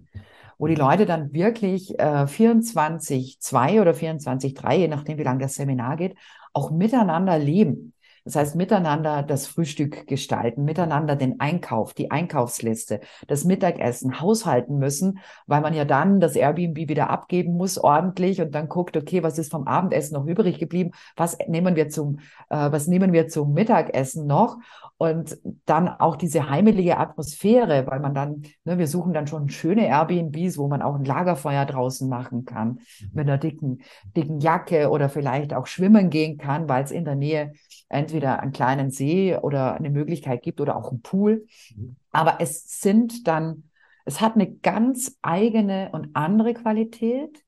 wo 0.62 0.68
die 0.68 0.76
Leute 0.76 1.06
dann 1.06 1.32
wirklich 1.32 1.98
äh, 1.98 2.24
24-2 2.24 3.80
oder 3.80 3.94
24-3, 3.94 4.76
je 4.76 4.86
nachdem, 4.86 5.18
wie 5.18 5.24
lange 5.24 5.40
das 5.40 5.54
Seminar 5.54 5.96
geht, 5.96 6.14
auch 6.52 6.70
miteinander 6.70 7.36
leben. 7.36 7.94
Das 8.24 8.36
heißt, 8.36 8.56
miteinander 8.56 9.22
das 9.22 9.46
Frühstück 9.46 10.06
gestalten, 10.06 10.64
miteinander 10.64 11.16
den 11.16 11.40
Einkauf, 11.40 11.92
die 11.92 12.10
Einkaufsliste, 12.10 13.00
das 13.26 13.44
Mittagessen 13.44 14.20
haushalten 14.20 14.78
müssen, 14.78 15.18
weil 15.46 15.60
man 15.60 15.74
ja 15.74 15.84
dann 15.84 16.20
das 16.20 16.36
Airbnb 16.36 16.88
wieder 16.88 17.10
abgeben 17.10 17.56
muss 17.56 17.78
ordentlich 17.78 18.40
und 18.40 18.54
dann 18.54 18.68
guckt, 18.68 18.96
okay, 18.96 19.22
was 19.22 19.38
ist 19.38 19.50
vom 19.50 19.66
Abendessen 19.66 20.14
noch 20.14 20.26
übrig 20.26 20.58
geblieben? 20.58 20.92
Was 21.16 21.36
nehmen 21.48 21.74
wir 21.74 21.88
zum, 21.88 22.20
äh, 22.48 22.70
was 22.70 22.86
nehmen 22.86 23.12
wir 23.12 23.28
zum 23.28 23.52
Mittagessen 23.54 24.26
noch? 24.26 24.58
Und 25.02 25.36
dann 25.66 25.88
auch 25.88 26.14
diese 26.14 26.48
heimelige 26.48 26.96
Atmosphäre, 26.96 27.88
weil 27.88 27.98
man 27.98 28.14
dann, 28.14 28.42
ne, 28.62 28.78
wir 28.78 28.86
suchen 28.86 29.12
dann 29.12 29.26
schon 29.26 29.48
schöne 29.48 29.88
Airbnbs, 29.88 30.58
wo 30.58 30.68
man 30.68 30.80
auch 30.80 30.94
ein 30.94 31.04
Lagerfeuer 31.04 31.66
draußen 31.66 32.08
machen 32.08 32.44
kann, 32.44 32.68
mhm. 32.68 33.10
mit 33.12 33.28
einer 33.28 33.36
dicken, 33.36 33.82
dicken 34.16 34.38
Jacke 34.38 34.90
oder 34.90 35.08
vielleicht 35.08 35.54
auch 35.54 35.66
schwimmen 35.66 36.08
gehen 36.08 36.38
kann, 36.38 36.68
weil 36.68 36.84
es 36.84 36.92
in 36.92 37.04
der 37.04 37.16
Nähe 37.16 37.52
entweder 37.88 38.38
einen 38.38 38.52
kleinen 38.52 38.92
See 38.92 39.36
oder 39.36 39.74
eine 39.74 39.90
Möglichkeit 39.90 40.40
gibt 40.40 40.60
oder 40.60 40.76
auch 40.76 40.92
einen 40.92 41.02
Pool. 41.02 41.46
Mhm. 41.74 41.96
Aber 42.12 42.36
es 42.38 42.80
sind 42.80 43.26
dann, 43.26 43.64
es 44.04 44.20
hat 44.20 44.36
eine 44.36 44.52
ganz 44.52 45.18
eigene 45.20 45.90
und 45.90 46.14
andere 46.14 46.54
Qualität. 46.54 47.42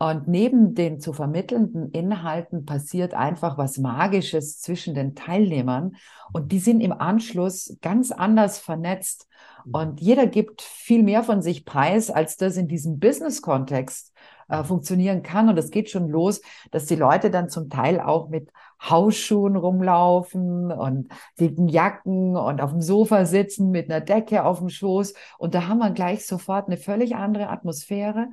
Und 0.00 0.28
neben 0.28 0.74
den 0.74 1.00
zu 1.00 1.12
vermittelnden 1.12 1.90
Inhalten 1.90 2.64
passiert 2.64 3.14
einfach 3.14 3.58
was 3.58 3.78
Magisches 3.78 4.60
zwischen 4.60 4.94
den 4.94 5.16
Teilnehmern. 5.16 5.96
Und 6.32 6.52
die 6.52 6.60
sind 6.60 6.80
im 6.80 6.92
Anschluss 6.92 7.76
ganz 7.82 8.12
anders 8.12 8.60
vernetzt. 8.60 9.26
Mhm. 9.64 9.74
Und 9.74 10.00
jeder 10.00 10.28
gibt 10.28 10.62
viel 10.62 11.02
mehr 11.02 11.24
von 11.24 11.42
sich 11.42 11.64
preis, 11.64 12.10
als 12.10 12.36
das 12.36 12.56
in 12.56 12.68
diesem 12.68 13.00
Business-Kontext 13.00 14.12
äh, 14.48 14.62
funktionieren 14.62 15.24
kann. 15.24 15.48
Und 15.48 15.58
es 15.58 15.70
geht 15.70 15.90
schon 15.90 16.08
los, 16.08 16.42
dass 16.70 16.86
die 16.86 16.94
Leute 16.94 17.32
dann 17.32 17.48
zum 17.48 17.68
Teil 17.68 17.98
auch 17.98 18.28
mit 18.28 18.52
Hausschuhen 18.80 19.56
rumlaufen 19.56 20.70
und 20.70 21.08
dicken 21.40 21.66
Jacken 21.66 22.36
und 22.36 22.60
auf 22.60 22.70
dem 22.70 22.82
Sofa 22.82 23.24
sitzen 23.24 23.72
mit 23.72 23.90
einer 23.90 24.00
Decke 24.00 24.44
auf 24.44 24.60
dem 24.60 24.68
Schoß. 24.68 25.14
Und 25.38 25.56
da 25.56 25.66
haben 25.66 25.78
wir 25.78 25.90
gleich 25.90 26.24
sofort 26.24 26.68
eine 26.68 26.76
völlig 26.76 27.16
andere 27.16 27.48
Atmosphäre, 27.48 28.28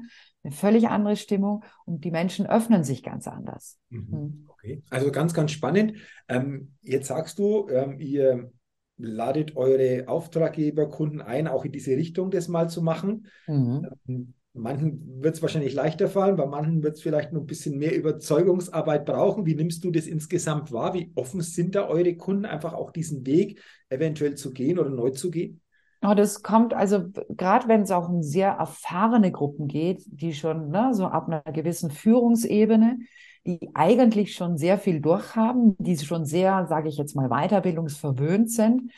eine 0.45 0.53
völlig 0.53 0.87
andere 0.89 1.15
Stimmung 1.15 1.63
und 1.85 2.05
die 2.05 2.11
Menschen 2.11 2.45
öffnen 2.45 2.83
sich 2.83 3.03
ganz 3.03 3.27
anders. 3.27 3.79
Mhm. 3.89 4.11
Hm. 4.11 4.45
Okay, 4.47 4.83
also 4.89 5.11
ganz, 5.11 5.33
ganz 5.33 5.51
spannend. 5.51 5.97
Ähm, 6.27 6.73
jetzt 6.81 7.07
sagst 7.07 7.39
du, 7.39 7.67
ähm, 7.69 7.99
ihr 7.99 8.51
ladet 8.97 9.55
eure 9.55 10.07
Auftraggeber, 10.07 10.89
Kunden 10.89 11.21
ein, 11.21 11.47
auch 11.47 11.65
in 11.65 11.71
diese 11.71 11.91
Richtung 11.97 12.31
das 12.31 12.47
mal 12.47 12.69
zu 12.69 12.81
machen. 12.81 13.27
Mhm. 13.47 13.89
Ähm, 14.07 14.33
Manchen 14.57 15.21
wird 15.21 15.35
es 15.35 15.41
wahrscheinlich 15.41 15.73
leichter 15.73 16.07
fallen, 16.07 16.37
bei 16.37 16.45
manchen 16.45 16.81
wird 16.81 16.95
es 16.95 17.01
vielleicht 17.01 17.33
noch 17.33 17.41
ein 17.41 17.45
bisschen 17.45 17.77
mehr 17.77 17.93
Überzeugungsarbeit 17.93 19.05
brauchen. 19.05 19.45
Wie 19.45 19.53
nimmst 19.53 19.83
du 19.83 19.91
das 19.91 20.07
insgesamt 20.07 20.71
wahr? 20.71 20.93
Wie 20.93 21.11
offen 21.15 21.41
sind 21.41 21.75
da 21.75 21.89
eure 21.89 22.15
Kunden, 22.15 22.45
einfach 22.45 22.73
auch 22.73 22.91
diesen 22.91 23.25
Weg 23.25 23.61
eventuell 23.89 24.35
zu 24.35 24.53
gehen 24.53 24.79
oder 24.79 24.89
neu 24.89 25.09
zu 25.09 25.29
gehen? 25.29 25.59
Oh, 26.01 26.13
das 26.13 26.43
kommt 26.43 26.73
also 26.73 27.05
gerade 27.29 27.67
wenn 27.67 27.81
es 27.81 27.91
auch 27.91 28.09
um 28.09 28.21
sehr 28.21 28.51
erfahrene 28.51 29.31
Gruppen 29.31 29.67
geht, 29.67 30.03
die 30.07 30.33
schon 30.33 30.69
ne, 30.69 30.93
so 30.93 31.07
ab 31.07 31.27
einer 31.27 31.41
gewissen 31.51 31.89
Führungsebene, 31.89 32.99
die 33.45 33.71
eigentlich 33.73 34.33
schon 34.35 34.57
sehr 34.57 34.77
viel 34.77 35.01
durchhaben, 35.01 35.75
die 35.79 35.97
schon 35.97 36.25
sehr, 36.25 36.67
sage 36.67 36.89
ich 36.89 36.97
jetzt 36.97 37.15
mal, 37.15 37.29
weiterbildungsverwöhnt 37.29 38.51
sind 38.51 38.91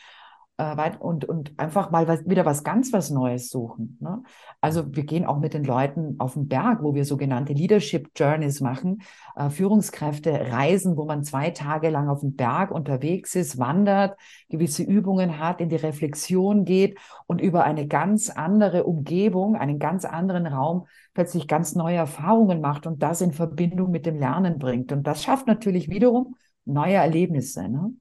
äh, 0.58 0.90
und, 0.98 1.24
und 1.24 1.58
einfach 1.58 1.90
mal 1.90 2.06
was, 2.08 2.28
wieder 2.28 2.44
was 2.44 2.64
ganz 2.64 2.92
was 2.92 3.10
Neues 3.10 3.48
suchen. 3.48 3.96
Ne? 4.00 4.22
Also 4.60 4.94
wir 4.94 5.04
gehen 5.04 5.24
auch 5.24 5.38
mit 5.38 5.54
den 5.54 5.64
Leuten 5.64 6.16
auf 6.18 6.34
den 6.34 6.48
Berg, 6.48 6.82
wo 6.82 6.94
wir 6.94 7.04
sogenannte 7.04 7.52
Leadership 7.52 8.10
Journeys 8.16 8.60
machen, 8.60 9.02
äh, 9.36 9.50
Führungskräfte 9.50 10.32
reisen, 10.52 10.96
wo 10.96 11.04
man 11.04 11.22
zwei 11.22 11.50
Tage 11.50 11.90
lang 11.90 12.08
auf 12.08 12.20
dem 12.20 12.34
Berg 12.34 12.72
unterwegs 12.72 13.34
ist, 13.36 13.58
wandert, 13.58 14.18
gewisse 14.48 14.82
Übungen 14.82 15.38
hat, 15.38 15.60
in 15.60 15.68
die 15.68 15.76
Reflexion 15.76 16.64
geht 16.64 16.98
und 17.26 17.40
über 17.40 17.64
eine 17.64 17.86
ganz 17.86 18.28
andere 18.28 18.84
Umgebung, 18.84 19.54
einen 19.56 19.78
ganz 19.78 20.04
anderen 20.04 20.46
Raum 20.46 20.86
plötzlich 21.14 21.46
ganz 21.46 21.76
neue 21.76 21.96
Erfahrungen 21.96 22.60
macht 22.60 22.86
und 22.86 23.02
das 23.02 23.20
in 23.20 23.32
Verbindung 23.32 23.90
mit 23.90 24.06
dem 24.06 24.18
Lernen 24.18 24.58
bringt. 24.58 24.90
Und 24.90 25.06
das 25.06 25.22
schafft 25.22 25.46
natürlich 25.46 25.88
wiederum 25.88 26.34
neue 26.64 26.94
Erlebnisse. 26.94 27.68
Ne? 27.68 27.92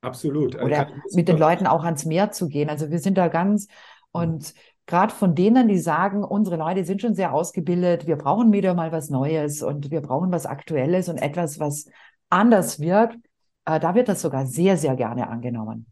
Absolut. 0.00 0.56
Also 0.56 0.66
Oder 0.66 0.88
mit 1.12 1.28
den 1.28 1.38
Leuten 1.38 1.66
auch 1.66 1.84
ans 1.84 2.04
Meer 2.04 2.30
zu 2.30 2.48
gehen. 2.48 2.68
Also 2.68 2.90
wir 2.90 2.98
sind 2.98 3.18
da 3.18 3.28
ganz 3.28 3.66
und 4.12 4.54
gerade 4.86 5.12
von 5.12 5.34
denen, 5.34 5.68
die 5.68 5.78
sagen, 5.78 6.24
unsere 6.24 6.56
Leute 6.56 6.84
sind 6.84 7.02
schon 7.02 7.14
sehr 7.14 7.32
ausgebildet, 7.32 8.06
wir 8.06 8.16
brauchen 8.16 8.52
wieder 8.52 8.74
mal 8.74 8.92
was 8.92 9.10
Neues 9.10 9.62
und 9.62 9.90
wir 9.90 10.00
brauchen 10.00 10.32
was 10.32 10.46
Aktuelles 10.46 11.08
und 11.08 11.18
etwas, 11.18 11.58
was 11.58 11.86
anders 12.30 12.80
wirkt, 12.80 13.18
äh, 13.66 13.80
da 13.80 13.94
wird 13.94 14.08
das 14.08 14.22
sogar 14.22 14.46
sehr, 14.46 14.76
sehr 14.76 14.96
gerne 14.96 15.28
angenommen. 15.28 15.86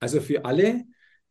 Also 0.00 0.20
für 0.20 0.44
alle, 0.44 0.82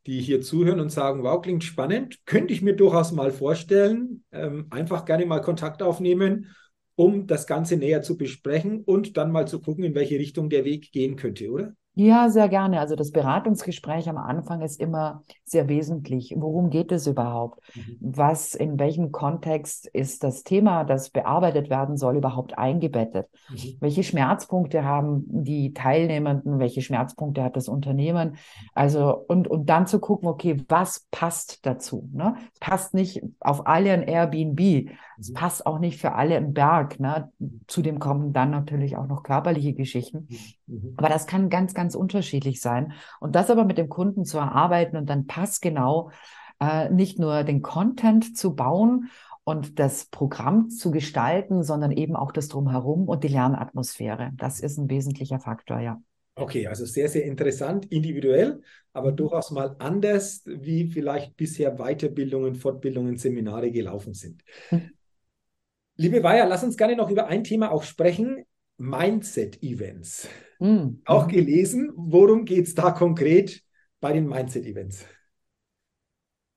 die 0.06 0.22
hier 0.22 0.42
zuhören 0.42 0.80
und 0.80 0.92
sagen, 0.92 1.24
wow, 1.24 1.42
klingt 1.42 1.64
spannend, 1.64 2.20
könnte 2.26 2.54
ich 2.54 2.62
mir 2.62 2.76
durchaus 2.76 3.12
mal 3.12 3.32
vorstellen, 3.32 4.24
ähm, 4.32 4.68
einfach 4.70 5.06
gerne 5.06 5.26
mal 5.26 5.42
Kontakt 5.42 5.82
aufnehmen, 5.82 6.56
um 6.96 7.28
das 7.28 7.48
Ganze 7.48 7.78
näher 7.78 8.02
zu 8.02 8.18
besprechen 8.18 8.84
und 8.84 9.18
dann 9.18 9.32
mal 9.32 9.48
zu 9.48 9.62
gucken, 9.62 9.84
in 9.84 9.96
welche 9.96 10.20
Richtung 10.20 10.50
der 10.50 10.66
Weg 10.66 10.92
gehen 10.92 11.16
könnte, 11.16 11.50
oder? 11.50 11.74
Ja, 11.96 12.30
sehr 12.30 12.48
gerne. 12.48 12.80
Also 12.80 12.96
das 12.96 13.12
Beratungsgespräch 13.12 14.08
am 14.08 14.18
Anfang 14.18 14.62
ist 14.62 14.80
immer 14.80 15.24
sehr 15.44 15.68
wesentlich. 15.68 16.34
Worum 16.38 16.70
geht 16.70 16.94
es 16.94 17.08
überhaupt? 17.08 17.60
Mhm. 17.76 17.98
Was, 18.00 18.54
in 18.56 18.80
welchem 18.80 19.12
Kontext 19.12 19.86
ist 19.88 20.24
das 20.24 20.44
Thema, 20.44 20.86
das 20.86 21.10
bearbeitet 21.10 21.70
werden 21.70 21.98
soll, 21.98 22.16
überhaupt 22.16 22.58
eingebettet? 22.58 23.28
Mhm. 23.50 23.78
Welche 23.82 24.04
Schmerzpunkte 24.04 24.86
haben 24.86 25.26
die 25.28 25.74
Teilnehmenden? 25.74 26.60
Welche 26.60 26.82
Schmerzpunkte 26.82 27.44
hat 27.44 27.58
das 27.58 27.68
Unternehmen? 27.68 28.38
Also, 28.74 29.26
und, 29.28 29.50
und 29.50 29.66
dann 29.70 29.86
zu 29.86 30.00
gucken, 30.00 30.30
okay, 30.30 30.64
was 30.70 31.08
passt 31.12 31.66
dazu? 31.66 32.08
Ne? 32.14 32.36
Es 32.54 32.60
passt 32.60 32.94
nicht 32.94 33.24
auf 33.42 33.68
alle 33.68 33.92
ein 33.92 34.04
Airbnb. 34.04 34.90
Es 35.20 35.32
mhm. 35.32 35.34
passt 35.34 35.66
auch 35.66 35.80
nicht 35.80 36.00
für 36.00 36.14
alle 36.14 36.38
ein 36.38 36.54
Berg. 36.54 37.00
Ne? 37.02 37.30
Zudem 37.68 38.00
kommen 38.00 38.32
dann 38.32 38.52
natürlich 38.52 38.96
auch 38.96 39.08
noch 39.08 39.24
körperliche 39.24 39.74
Geschichten. 39.74 40.28
Mhm. 40.30 40.76
mhm. 40.76 40.94
Aber 40.96 41.10
das 41.10 41.28
kann 41.28 41.50
ganz, 41.50 41.74
ganz 41.74 41.79
ganz 41.80 41.96
unterschiedlich 41.96 42.60
sein. 42.60 42.92
Und 43.22 43.36
das 43.36 43.50
aber 43.50 43.64
mit 43.64 43.78
dem 43.78 43.88
Kunden 43.88 44.26
zu 44.26 44.38
erarbeiten 44.38 44.98
und 44.98 45.10
dann 45.10 45.28
passgenau 45.28 46.12
äh, 46.60 46.90
nicht 46.90 47.20
nur 47.20 47.46
den 47.46 47.62
Content 47.62 48.36
zu 48.36 48.54
bauen 48.54 49.10
und 49.46 49.80
das 49.80 50.08
Programm 50.08 50.70
zu 50.70 50.92
gestalten, 50.92 51.64
sondern 51.64 51.92
eben 51.92 52.18
auch 52.18 52.34
das 52.34 52.50
Drumherum 52.50 53.08
und 53.08 53.24
die 53.24 53.30
Lernatmosphäre. 53.30 54.32
Das 54.36 54.60
ist 54.60 54.78
ein 54.78 54.90
wesentlicher 54.90 55.40
Faktor, 55.40 55.80
ja. 55.80 56.02
Okay, 56.36 56.68
also 56.68 56.86
sehr, 56.86 57.08
sehr 57.08 57.24
interessant, 57.24 57.86
individuell, 57.86 58.62
aber 58.92 59.14
durchaus 59.14 59.52
mal 59.52 59.78
anders, 59.80 60.44
wie 60.46 60.88
vielleicht 60.88 61.38
bisher 61.38 61.78
Weiterbildungen, 61.78 62.56
Fortbildungen, 62.56 63.18
Seminare 63.18 63.72
gelaufen 63.72 64.14
sind. 64.14 64.44
Mhm. 64.70 64.92
Liebe 65.96 66.24
Weiher, 66.24 66.46
lass 66.46 66.64
uns 66.64 66.76
gerne 66.76 66.98
noch 66.98 67.10
über 67.10 67.28
ein 67.28 67.46
Thema 67.46 67.72
auch 67.72 67.84
sprechen, 67.84 68.44
Mindset-Events. 68.78 70.28
Mhm. 70.60 71.02
Auch 71.06 71.28
gelesen. 71.28 71.92
Worum 71.96 72.46
geht 72.46 72.68
es 72.68 72.76
da 72.76 72.92
konkret 72.92 73.64
bei 74.00 74.14
den 74.14 74.28
Mindset-Events? 74.28 75.06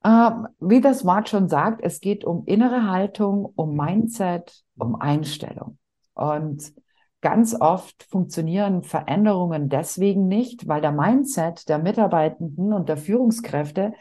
Äh, 0.05 0.31
wie 0.61 0.81
das 0.81 1.05
Wort 1.05 1.29
schon 1.29 1.49
sagt, 1.49 1.81
es 1.83 2.01
geht 2.01 2.25
um 2.25 2.45
innere 2.47 2.91
Haltung, 2.91 3.53
um 3.55 3.77
Mindset, 3.77 4.65
um 4.77 4.97
Einstellung. 4.97 5.79
Und 6.15 6.73
ganz 7.21 7.55
oft 7.59 8.03
funktionieren 8.11 8.83
Veränderungen 8.83 9.69
deswegen 9.69 10.27
nicht, 10.27 10.67
weil 10.67 10.81
der 10.81 10.93
Mindset 10.93 11.69
der 11.69 11.79
Mitarbeitenden 11.79 12.73
und 12.73 12.89
der 12.89 12.97
Führungskräfte 12.97 13.95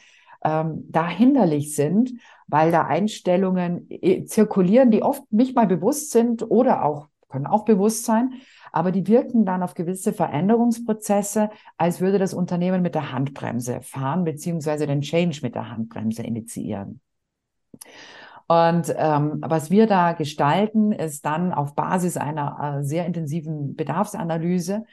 ähm, 0.44 0.86
da 0.90 1.08
hinderlich 1.08 1.76
sind, 1.76 2.14
weil 2.48 2.72
da 2.72 2.86
Einstellungen 2.88 3.86
äh, 3.90 4.26
zirkulieren, 4.26 4.90
die 4.90 5.04
oft 5.04 5.32
nicht 5.32 5.56
mal 5.56 5.68
bewusst 5.68 6.10
sind 6.10 6.42
oder 6.50 6.84
auch 6.84 7.10
können 7.32 7.48
auch 7.48 7.66
bewusst 7.66 8.06
sein, 8.06 8.34
aber 8.71 8.91
die 8.91 9.07
wirken 9.07 9.45
dann 9.45 9.63
auf 9.63 9.73
gewisse 9.73 10.13
Veränderungsprozesse, 10.13 11.49
als 11.77 12.01
würde 12.01 12.19
das 12.19 12.34
Unternehmen 12.34 12.81
mit 12.81 12.95
der 12.95 13.12
Handbremse 13.12 13.81
fahren, 13.81 14.23
beziehungsweise 14.23 14.88
den 14.88 15.01
Change 15.01 15.39
mit 15.43 15.55
der 15.55 15.69
Handbremse 15.69 16.23
initiieren. 16.23 17.01
Und 18.47 18.93
ähm, 18.97 19.38
was 19.41 19.71
wir 19.71 19.88
da 19.88 20.12
gestalten, 20.12 20.91
ist 20.91 21.25
dann 21.25 21.53
auf 21.53 21.73
Basis 21.73 22.17
einer 22.17 22.79
äh, 22.79 22.84
sehr 22.84 23.05
intensiven 23.05 23.75
Bedarfsanalyse 23.77 24.84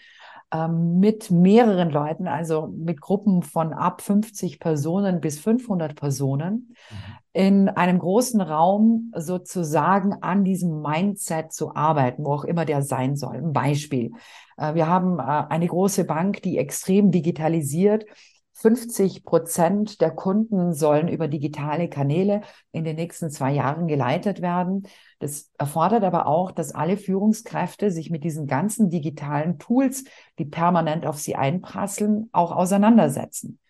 ähm, 0.52 1.00
mit 1.00 1.30
mehreren 1.30 1.90
Leuten, 1.90 2.28
also 2.28 2.68
mit 2.68 3.00
Gruppen 3.00 3.42
von 3.42 3.72
ab 3.72 4.00
50 4.00 4.60
Personen 4.60 5.20
bis 5.20 5.40
500 5.40 5.94
Personen, 5.94 6.74
mhm. 6.90 6.96
In 7.38 7.68
einem 7.68 8.01
großen 8.01 8.40
Raum 8.40 9.12
sozusagen 9.14 10.12
an 10.22 10.42
diesem 10.42 10.83
Mindset 10.83 11.53
zu 11.53 11.72
arbeiten, 11.72 12.24
wo 12.24 12.33
auch 12.33 12.44
immer 12.44 12.64
der 12.64 12.83
sein 12.83 13.14
soll. 13.14 13.37
Ein 13.37 13.53
Beispiel. 13.53 14.11
Äh, 14.57 14.74
wir 14.74 14.88
haben 14.88 15.20
äh, 15.20 15.22
eine 15.22 15.68
große 15.68 16.03
Bank, 16.03 16.42
die 16.42 16.59
extrem 16.59 17.12
digitalisiert 17.12 18.07
50 18.55 19.24
Prozent 19.24 20.01
der 20.01 20.11
Kunden 20.11 20.72
sollen 20.74 21.07
über 21.07 21.29
digitale 21.29 21.88
Kanäle 21.88 22.40
in 22.72 22.83
den 22.83 22.96
nächsten 22.96 23.31
zwei 23.31 23.53
Jahren 23.53 23.87
geleitet 23.87 24.42
werden. 24.42 24.88
Das 25.20 25.53
erfordert 25.59 26.03
aber 26.03 26.27
auch, 26.27 26.51
dass 26.51 26.74
alle 26.74 26.96
Führungskräfte 26.96 27.92
sich 27.92 28.11
mit 28.11 28.24
diesen 28.24 28.48
ganzen 28.48 28.90
digitalen 28.90 29.61
Tools, 29.61 30.03
die 30.40 30.44
permanent 30.44 31.07
auf 31.07 31.18
sie 31.18 31.37
einprasseln, 31.37 32.31
auch 32.33 32.51
auseinandersetzen. 32.51 33.61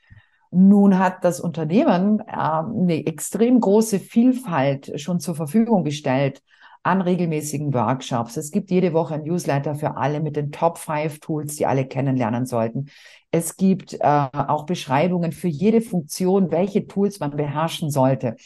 Nun 0.51 0.99
hat 0.99 1.25
das 1.25 1.41
Unternehmen 1.41 2.21
äh, 2.21 2.33
eine 2.33 3.07
extrem 3.07 3.61
große 3.61 4.01
Vielfalt 4.01 5.01
schon 5.01 5.21
zur 5.21 5.35
Verfügung 5.35 5.85
gestellt 5.85 6.43
an 6.83 7.01
regelmäßigen 7.03 7.75
Workshops. 7.75 8.37
Es 8.37 8.51
gibt 8.51 8.71
jede 8.71 8.93
Woche 8.93 9.15
ein 9.15 9.25
Newsletter 9.25 9.75
für 9.75 9.97
alle 9.97 10.21
mit 10.21 10.37
den 10.37 10.53
Top 10.53 10.79
5 10.79 11.21
Tools, 11.21 11.57
die 11.57 11.67
alle 11.67 11.87
kennenlernen 11.87 12.47
sollten. 12.47 12.87
Es 13.31 13.57
gibt 13.57 13.95
äh, 13.95 14.29
auch 14.33 14.65
Beschreibungen 14.65 15.33
für 15.33 15.49
jede 15.49 15.83
Funktion, 15.83 16.51
welche 16.51 16.87
Tools 16.87 17.21
man 17.21 17.37
beherrschen 17.37 17.91
sollte. 17.91 18.37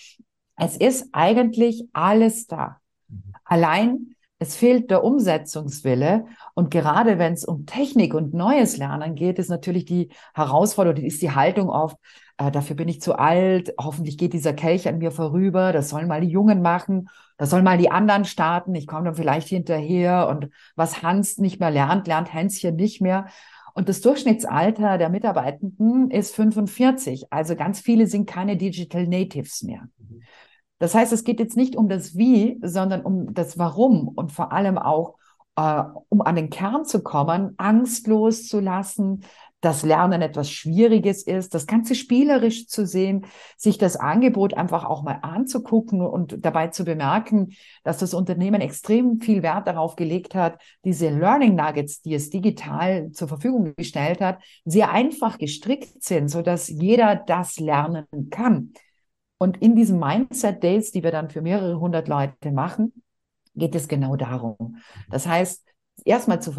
Es 0.57 0.77
ist 0.77 1.09
eigentlich 1.13 1.85
alles 1.93 2.47
da. 2.47 2.79
Mhm. 3.09 3.23
Allein 3.45 4.12
es 4.43 4.57
fehlt 4.57 4.91
der 4.91 5.05
Umsetzungswille. 5.05 6.27
Und 6.55 6.71
gerade 6.71 7.19
wenn 7.19 7.33
es 7.33 7.45
um 7.45 7.65
Technik 7.65 8.13
und 8.13 8.35
neues 8.35 8.77
Lernen 8.77 9.15
geht, 9.15 9.39
ist 9.39 9.49
natürlich 9.49 9.85
die 9.85 10.11
Herausforderung, 10.35 11.05
ist 11.05 11.23
die 11.23 11.31
Haltung 11.31 11.71
oft, 11.71 11.97
äh, 12.39 12.51
dafür 12.51 12.75
bin 12.75 12.89
ich 12.89 13.01
zu 13.01 13.17
alt, 13.19 13.73
hoffentlich 13.79 14.19
geht 14.19 14.33
dieser 14.33 14.53
Kelch 14.53 14.89
an 14.89 14.99
mir 14.99 15.13
vorüber, 15.13 15.73
das 15.73 15.89
sollen 15.89 16.09
mal 16.09 16.21
die 16.21 16.29
Jungen 16.29 16.61
machen, 16.61 17.09
das 17.37 17.51
sollen 17.51 17.65
mal 17.65 17.79
die 17.79 17.91
anderen 17.91 18.25
starten, 18.25 18.75
ich 18.75 18.89
komme 18.89 19.05
dann 19.05 19.15
vielleicht 19.15 19.49
hinterher 19.49 20.29
und 20.29 20.49
was 20.75 21.03
Hans 21.03 21.39
nicht 21.39 21.61
mehr 21.61 21.71
lernt, 21.71 22.09
lernt 22.09 22.33
Hänschen 22.33 22.75
nicht 22.75 23.01
mehr. 23.01 23.27
Und 23.75 23.89
das 23.89 24.01
Durchschnittsalter 24.01 24.99
der 24.99 25.09
Mitarbeitenden 25.09 26.11
ist 26.11 26.35
45. 26.35 27.33
Also 27.33 27.55
ganz 27.57 27.81
viele 27.81 28.07
sind 28.07 28.27
keine 28.27 28.57
Digital 28.57 29.07
Natives 29.07 29.63
mehr. 29.63 29.89
Das 30.83 30.97
heißt, 30.97 31.13
es 31.13 31.23
geht 31.23 31.39
jetzt 31.39 31.57
nicht 31.57 31.77
um 31.77 31.89
das 31.89 32.17
Wie, 32.17 32.59
sondern 32.61 33.03
um 33.03 33.33
das 33.35 33.57
Warum 33.57 34.09
und 34.09 34.33
vor 34.33 34.51
allem 34.51 34.79
auch, 34.79 35.15
äh, 35.55 35.85
um 36.09 36.23
an 36.23 36.35
den 36.35 36.51
Kern 36.51 36.85
zu 36.85 37.05
kommen, 37.05 37.55
Angst 37.57 38.09
loszulassen, 38.09 39.23
dass 39.61 39.85
Lernen 39.85 40.23
etwas 40.23 40.51
Schwieriges 40.51 41.23
ist, 41.23 41.55
das 41.55 41.69
Ganze 41.69 41.95
spielerisch 41.95 42.67
zu 42.67 42.85
sehen, 42.85 43.27
sich 43.57 43.79
das 43.79 43.95
Angebot 43.95 44.55
einfach 44.55 44.85
auch 44.85 45.05
mal 45.05 45.21
anzugucken 45.23 46.01
und 46.01 46.45
dabei 46.45 46.67
zu 46.67 46.85
bemerken, 46.85 47.53
dass 47.85 47.99
das 47.99 48.13
Unternehmen 48.13 48.61
extrem 48.61 49.21
viel 49.21 49.45
Wert 49.45 49.69
darauf 49.69 49.95
gelegt 49.95 50.35
hat, 50.35 50.61
diese 50.85 51.11
Learning 51.11 51.55
Nuggets, 51.55 52.03
die 52.03 52.15
es 52.15 52.29
digital 52.29 53.13
zur 53.13 53.29
Verfügung 53.29 53.73
gestellt 53.77 54.21
hat, 54.21 54.43
sehr 54.65 54.91
einfach 54.91 55.39
gestrickt 55.39 56.03
sind, 56.03 56.29
so 56.29 56.43
dass 56.43 56.67
jeder 56.67 57.15
das 57.15 57.61
lernen 57.61 58.09
kann. 58.31 58.73
Und 59.43 59.57
in 59.57 59.75
diesen 59.75 59.99
Mindset 59.99 60.63
Days, 60.63 60.93
die 60.93 61.03
wir 61.03 61.11
dann 61.11 61.29
für 61.29 61.43
mehrere 61.43 61.81
hundert 61.81 62.07
Leute 62.07 62.53
machen, 62.53 63.03
geht 63.57 63.75
es 63.75 63.89
genau 63.89 64.15
darum. 64.15 64.77
Das 65.11 65.27
heißt, 65.27 65.65
erstmal 66.05 66.41
zu 66.41 66.53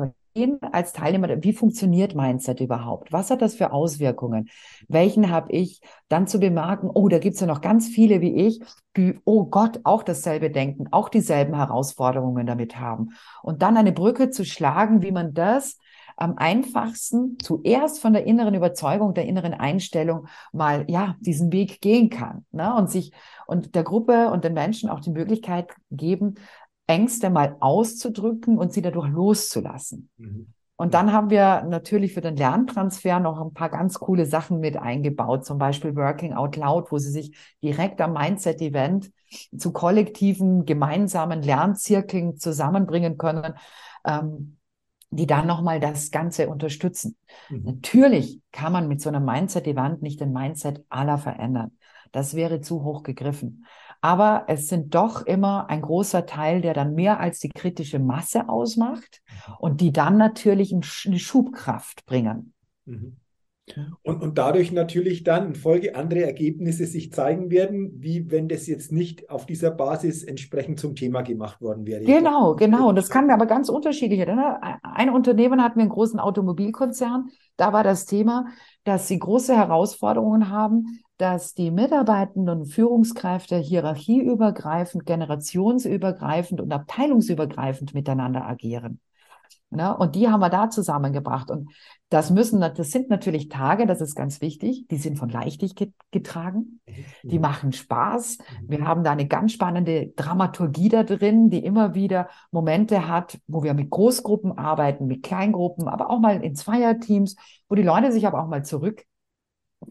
als 0.70 0.92
Teilnehmer, 0.92 1.42
wie 1.42 1.54
funktioniert 1.54 2.14
Mindset 2.14 2.60
überhaupt? 2.60 3.14
Was 3.14 3.32
hat 3.32 3.42
das 3.42 3.56
für 3.56 3.72
Auswirkungen? 3.72 4.50
Welchen 4.90 5.32
habe 5.32 5.54
ich 5.54 5.80
dann 6.10 6.28
zu 6.28 6.42
bemerken, 6.42 6.90
oh, 6.94 7.08
da 7.08 7.20
gibt 7.20 7.36
es 7.36 7.40
ja 7.40 7.48
noch 7.48 7.62
ganz 7.62 7.88
viele 7.88 8.20
wie 8.20 8.48
ich, 8.48 8.60
die, 8.98 9.18
oh 9.24 9.46
Gott, 9.46 9.80
auch 9.86 10.04
dasselbe 10.04 10.52
denken, 10.52 10.88
auch 10.92 11.08
dieselben 11.08 11.56
Herausforderungen 11.56 12.46
damit 12.46 12.78
haben. 12.78 13.14
Und 13.44 13.62
dann 13.62 13.78
eine 13.78 13.94
Brücke 13.94 14.30
zu 14.30 14.44
schlagen, 14.44 15.02
wie 15.02 15.12
man 15.14 15.34
das 15.34 15.78
am 16.18 16.38
einfachsten 16.38 17.38
zuerst 17.40 18.00
von 18.00 18.14
der 18.14 18.26
inneren 18.26 18.54
Überzeugung, 18.54 19.14
der 19.14 19.26
inneren 19.26 19.54
Einstellung 19.54 20.28
mal, 20.52 20.86
ja, 20.88 21.16
diesen 21.20 21.52
Weg 21.52 21.82
gehen 21.82 22.10
kann, 22.10 22.46
ne? 22.52 22.76
und 22.76 22.90
sich, 22.90 23.12
und 23.48 23.76
der 23.76 23.84
Gruppe 23.84 24.30
und 24.30 24.44
den 24.44 24.54
Menschen 24.54 24.90
auch 24.90 25.00
die 25.00 25.12
Möglichkeit 25.12 25.74
geben, 25.92 26.36
Ängste 26.88 27.30
mal 27.30 27.56
auszudrücken 27.60 28.58
und 28.58 28.74
sie 28.74 28.82
dadurch 28.82 29.10
loszulassen. 29.10 30.10
Mhm. 30.18 30.54
Und 30.76 30.96
dann 30.96 31.14
haben 31.14 31.30
wir 31.30 31.64
natürlich 31.64 32.14
für 32.14 32.22
den 32.22 32.36
Lerntransfer 32.36 33.20
noch 33.20 33.40
ein 33.40 33.54
paar 33.54 33.70
ganz 33.70 34.00
coole 34.00 34.26
Sachen 34.26 34.60
mit 34.60 34.76
eingebaut, 34.76 35.46
zum 35.46 35.58
Beispiel 35.60 35.96
Working 35.96 36.34
Out 36.34 36.56
Loud, 36.56 36.92
wo 36.92 36.98
sie 36.98 37.12
sich 37.12 37.38
direkt 37.62 38.02
am 38.02 38.14
Mindset-Event 38.14 39.12
zu 39.56 39.72
kollektiven, 39.72 40.66
gemeinsamen 40.66 41.42
Lernzirkeln 41.42 42.38
zusammenbringen 42.38 43.18
können, 43.18 43.54
ähm, 44.04 44.58
die 45.16 45.28
dann 45.28 45.48
nochmal 45.48 45.80
das 45.80 46.12
Ganze 46.12 46.50
unterstützen. 46.50 47.16
Mhm. 47.50 47.64
Natürlich 47.64 48.42
kann 48.52 48.74
man 48.74 48.88
mit 48.88 49.02
so 49.02 49.10
einem 49.10 49.26
Mindset-Event 49.26 50.02
nicht 50.02 50.20
den 50.20 50.32
Mindset 50.32 50.84
aller 50.90 51.18
verändern. 51.18 51.78
Das 52.12 52.36
wäre 52.36 52.62
zu 52.62 52.84
hoch 52.84 53.04
gegriffen. 53.04 53.66
Aber 54.02 54.44
es 54.48 54.68
sind 54.68 54.94
doch 54.96 55.26
immer 55.26 55.70
ein 55.70 55.82
großer 55.82 56.26
Teil, 56.26 56.62
der 56.62 56.74
dann 56.74 56.94
mehr 56.94 57.20
als 57.20 57.40
die 57.40 57.50
kritische 57.50 58.00
Masse 58.00 58.50
ausmacht 58.50 59.22
und 59.60 59.82
die 59.82 59.94
dann 59.94 60.18
natürlich 60.18 60.74
eine 60.74 61.20
Schubkraft 61.20 62.06
bringen. 62.06 62.54
Mhm. 62.86 63.18
Und, 64.02 64.22
und 64.22 64.38
dadurch 64.38 64.72
natürlich 64.72 65.24
dann 65.24 65.48
in 65.48 65.56
Folge 65.56 65.96
andere 65.96 66.24
Ergebnisse 66.24 66.86
sich 66.86 67.14
zeigen 67.14 67.50
werden, 67.50 67.94
wie 67.96 68.30
wenn 68.30 68.50
das 68.50 68.68
jetzt 68.68 68.92
nicht 68.92 69.30
auf 69.30 69.46
dieser 69.46 69.72
Basis 69.72 70.24
entsprechend 70.24 70.80
zum 70.80 70.96
Thema 70.96 71.22
gemacht 71.22 71.62
worden 71.62 71.86
wäre. 71.86 72.04
Genau, 72.04 72.56
genau. 72.56 72.90
Und 72.90 72.98
das 72.98 73.10
kann 73.10 73.32
aber 73.32 73.46
ganz 73.46 73.70
unterschiedlich. 73.70 74.26
Ne? 74.26 74.60
Ein 74.84 75.10
Unternehmen 75.10 75.64
hat 75.64 75.78
mir 75.78 75.84
einen 75.84 75.92
großen 75.92 76.20
Automobilkonzern. 76.20 77.30
Da 77.56 77.72
war 77.72 77.84
das 77.84 78.06
Thema, 78.06 78.48
dass 78.84 79.08
sie 79.08 79.18
große 79.18 79.56
Herausforderungen 79.56 80.50
haben, 80.50 81.00
dass 81.18 81.54
die 81.54 81.72
Mitarbeitenden 81.72 82.60
und 82.60 82.66
Führungskräfte 82.66 83.58
hierarchieübergreifend, 83.58 85.06
generationsübergreifend 85.06 86.60
und 86.60 86.74
abteilungsübergreifend 86.74 87.94
miteinander 87.94 88.46
agieren. 88.46 89.00
Ne? 89.76 89.96
Und 89.96 90.16
die 90.16 90.30
haben 90.30 90.40
wir 90.40 90.50
da 90.50 90.70
zusammengebracht. 90.70 91.52
Und 91.52 91.70
das 92.10 92.30
müssen, 92.30 92.62
das 92.62 92.92
sind 92.92 93.10
natürlich 93.10 93.50
Tage, 93.50 93.88
das 93.88 94.00
ist 94.00 94.16
ganz 94.16 94.40
wichtig, 94.40 94.86
die 94.90 94.98
sind 94.98 95.18
von 95.18 95.30
Leichtigkeit 95.30 95.92
getragen, 96.12 96.80
die 97.24 97.40
machen 97.40 97.74
Spaß. 97.74 98.38
Wir 98.62 98.86
haben 98.86 99.04
da 99.04 99.12
eine 99.12 99.28
ganz 99.28 99.54
spannende 99.54 100.14
Dramaturgie 100.16 100.90
da 100.90 101.04
drin, 101.04 101.50
die 101.50 101.66
immer 101.66 101.96
wieder 101.96 102.30
Momente 102.52 103.08
hat, 103.08 103.40
wo 103.48 103.64
wir 103.64 103.74
mit 103.74 103.90
Großgruppen 103.90 104.58
arbeiten, 104.58 105.08
mit 105.08 105.24
Kleingruppen, 105.24 105.88
aber 105.88 106.10
auch 106.10 106.20
mal 106.20 106.44
in 106.44 106.56
Zweierteams, 106.56 107.36
wo 107.68 107.76
die 107.76 107.84
Leute 107.84 108.12
sich 108.12 108.28
aber 108.28 108.44
auch 108.44 108.48
mal 108.48 108.64
zurück 108.64 109.06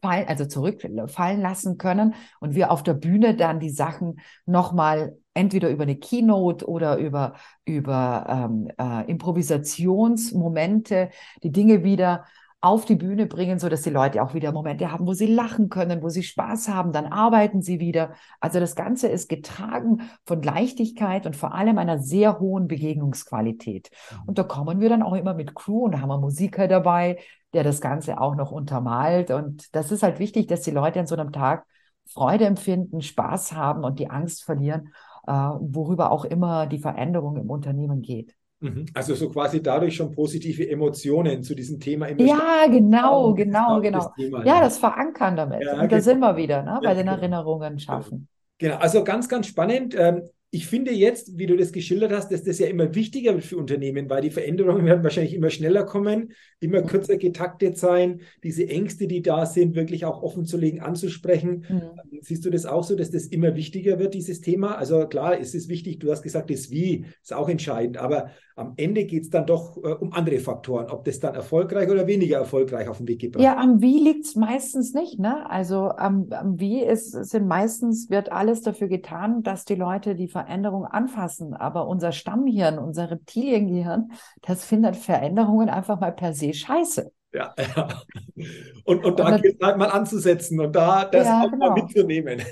fallen, 0.00 0.28
also 0.28 0.44
zurückfallen 0.46 1.40
lassen 1.40 1.78
können 1.78 2.14
und 2.40 2.54
wir 2.54 2.70
auf 2.70 2.82
der 2.82 2.94
Bühne 2.94 3.36
dann 3.36 3.60
die 3.60 3.70
Sachen 3.70 4.20
nochmal 4.46 5.16
entweder 5.34 5.70
über 5.70 5.84
eine 5.84 5.96
Keynote 5.96 6.68
oder 6.68 6.98
über, 6.98 7.34
über 7.64 8.26
ähm, 8.28 8.68
äh, 8.78 9.10
Improvisationsmomente 9.10 11.08
die 11.42 11.52
Dinge 11.52 11.84
wieder 11.84 12.26
auf 12.62 12.84
die 12.84 12.94
Bühne 12.94 13.26
bringen, 13.26 13.58
so 13.58 13.68
dass 13.68 13.82
die 13.82 13.90
Leute 13.90 14.22
auch 14.22 14.34
wieder 14.34 14.52
Momente 14.52 14.92
haben, 14.92 15.06
wo 15.06 15.14
sie 15.14 15.26
lachen 15.26 15.68
können, 15.68 16.00
wo 16.00 16.08
sie 16.08 16.22
Spaß 16.22 16.68
haben, 16.68 16.92
dann 16.92 17.06
arbeiten 17.06 17.60
sie 17.60 17.80
wieder. 17.80 18.14
Also 18.40 18.60
das 18.60 18.76
Ganze 18.76 19.08
ist 19.08 19.28
getragen 19.28 20.02
von 20.24 20.42
Leichtigkeit 20.42 21.26
und 21.26 21.34
vor 21.34 21.54
allem 21.54 21.76
einer 21.78 21.98
sehr 21.98 22.38
hohen 22.38 22.68
Begegnungsqualität. 22.68 23.90
Mhm. 23.90 24.28
Und 24.28 24.38
da 24.38 24.44
kommen 24.44 24.80
wir 24.80 24.88
dann 24.88 25.02
auch 25.02 25.14
immer 25.14 25.34
mit 25.34 25.56
Crew 25.56 25.86
und 25.86 25.92
da 25.92 26.00
haben 26.00 26.08
wir 26.08 26.18
Musiker 26.18 26.68
dabei, 26.68 27.18
der 27.52 27.64
das 27.64 27.80
Ganze 27.80 28.20
auch 28.20 28.36
noch 28.36 28.52
untermalt. 28.52 29.32
Und 29.32 29.74
das 29.74 29.90
ist 29.90 30.04
halt 30.04 30.20
wichtig, 30.20 30.46
dass 30.46 30.62
die 30.62 30.70
Leute 30.70 31.00
an 31.00 31.08
so 31.08 31.16
einem 31.16 31.32
Tag 31.32 31.66
Freude 32.06 32.44
empfinden, 32.46 33.02
Spaß 33.02 33.54
haben 33.54 33.82
und 33.82 33.98
die 33.98 34.08
Angst 34.08 34.44
verlieren, 34.44 34.92
äh, 35.26 35.32
worüber 35.32 36.12
auch 36.12 36.24
immer 36.24 36.66
die 36.68 36.78
Veränderung 36.78 37.36
im 37.36 37.50
Unternehmen 37.50 38.02
geht. 38.02 38.36
Mhm. 38.62 38.86
Also 38.94 39.14
so 39.14 39.28
quasi 39.28 39.60
dadurch 39.60 39.96
schon 39.96 40.12
positive 40.12 40.68
Emotionen 40.68 41.42
zu 41.42 41.54
diesem 41.54 41.80
Thema 41.80 42.06
immer 42.06 42.22
Ja, 42.22 42.66
genau, 42.70 43.34
genau, 43.34 43.80
genau. 43.80 44.12
Thema, 44.16 44.46
ja, 44.46 44.60
das 44.60 44.78
Verankern 44.78 45.36
damit. 45.36 45.62
Ja, 45.64 45.72
und 45.72 45.80
da 45.80 45.86
genau. 45.86 46.02
sind 46.02 46.20
wir 46.20 46.36
wieder 46.36 46.62
ne, 46.62 46.80
bei 46.82 46.94
den 46.94 47.06
genau. 47.06 47.16
Erinnerungen 47.16 47.78
schaffen. 47.78 48.28
Genau, 48.58 48.76
also 48.76 49.02
ganz, 49.02 49.28
ganz 49.28 49.48
spannend. 49.48 49.96
Ähm, 49.98 50.22
ich 50.54 50.66
finde 50.66 50.92
jetzt, 50.92 51.38
wie 51.38 51.46
du 51.46 51.56
das 51.56 51.72
geschildert 51.72 52.12
hast, 52.12 52.30
dass 52.30 52.42
das 52.42 52.58
ja 52.58 52.66
immer 52.66 52.94
wichtiger 52.94 53.32
wird 53.32 53.44
für 53.44 53.56
Unternehmen, 53.56 54.10
weil 54.10 54.20
die 54.20 54.30
Veränderungen 54.30 54.84
werden 54.84 55.02
wahrscheinlich 55.02 55.32
immer 55.32 55.48
schneller 55.48 55.84
kommen, 55.84 56.34
immer 56.60 56.82
kürzer 56.82 57.16
getaktet 57.16 57.78
sein, 57.78 58.20
diese 58.44 58.68
Ängste, 58.68 59.06
die 59.06 59.22
da 59.22 59.46
sind, 59.46 59.74
wirklich 59.74 60.04
auch 60.04 60.22
offen 60.22 60.44
zu 60.44 60.58
legen, 60.58 60.80
anzusprechen. 60.80 61.64
Mhm. 61.70 62.20
Siehst 62.20 62.44
du 62.44 62.50
das 62.50 62.66
auch 62.66 62.84
so, 62.84 62.94
dass 62.94 63.10
das 63.10 63.24
immer 63.24 63.56
wichtiger 63.56 63.98
wird, 63.98 64.12
dieses 64.12 64.42
Thema? 64.42 64.76
Also 64.76 65.08
klar, 65.08 65.40
es 65.40 65.54
ist 65.54 65.70
wichtig, 65.70 66.00
du 66.00 66.10
hast 66.10 66.22
gesagt, 66.22 66.50
das 66.50 66.70
Wie 66.70 67.06
ist 67.22 67.32
auch 67.32 67.48
entscheidend, 67.48 67.96
aber 67.96 68.30
am 68.56 68.74
Ende 68.76 69.04
geht 69.04 69.24
es 69.24 69.30
dann 69.30 69.46
doch 69.46 69.76
äh, 69.78 69.92
um 69.92 70.12
andere 70.12 70.38
Faktoren, 70.38 70.90
ob 70.90 71.04
das 71.04 71.20
dann 71.20 71.34
erfolgreich 71.34 71.88
oder 71.90 72.06
weniger 72.06 72.38
erfolgreich 72.38 72.88
auf 72.88 72.98
den 72.98 73.08
Weg 73.08 73.20
gebracht 73.20 73.42
Ja, 73.42 73.56
am 73.56 73.80
Wie 73.80 73.98
liegt 73.98 74.26
es 74.26 74.36
meistens 74.36 74.94
nicht. 74.94 75.18
Ne? 75.18 75.48
Also 75.48 75.90
am, 75.90 76.28
am 76.30 76.60
Wie 76.60 76.82
ist, 76.82 77.12
sind 77.12 77.46
meistens, 77.46 78.10
wird 78.10 78.30
alles 78.30 78.62
dafür 78.62 78.88
getan, 78.88 79.42
dass 79.42 79.64
die 79.64 79.74
Leute 79.74 80.14
die 80.14 80.28
Veränderung 80.28 80.84
anfassen. 80.84 81.54
Aber 81.54 81.88
unser 81.88 82.12
Stammhirn, 82.12 82.78
unser 82.78 83.10
Reptiliengehirn, 83.10 84.12
das 84.42 84.64
findet 84.64 84.96
Veränderungen 84.96 85.68
einfach 85.68 86.00
mal 86.00 86.12
per 86.12 86.34
se 86.34 86.52
scheiße. 86.52 87.10
Ja, 87.32 87.54
ja. 87.56 87.88
Und, 88.84 89.04
und 89.04 89.18
da 89.18 89.38
gilt 89.38 89.62
halt 89.62 89.78
mal 89.78 89.86
anzusetzen 89.86 90.58
und 90.58 90.74
da 90.74 91.04
das 91.04 91.24
ja, 91.24 91.42
auch 91.42 91.50
genau. 91.52 91.68
mal 91.68 91.82
mitzunehmen. 91.82 92.42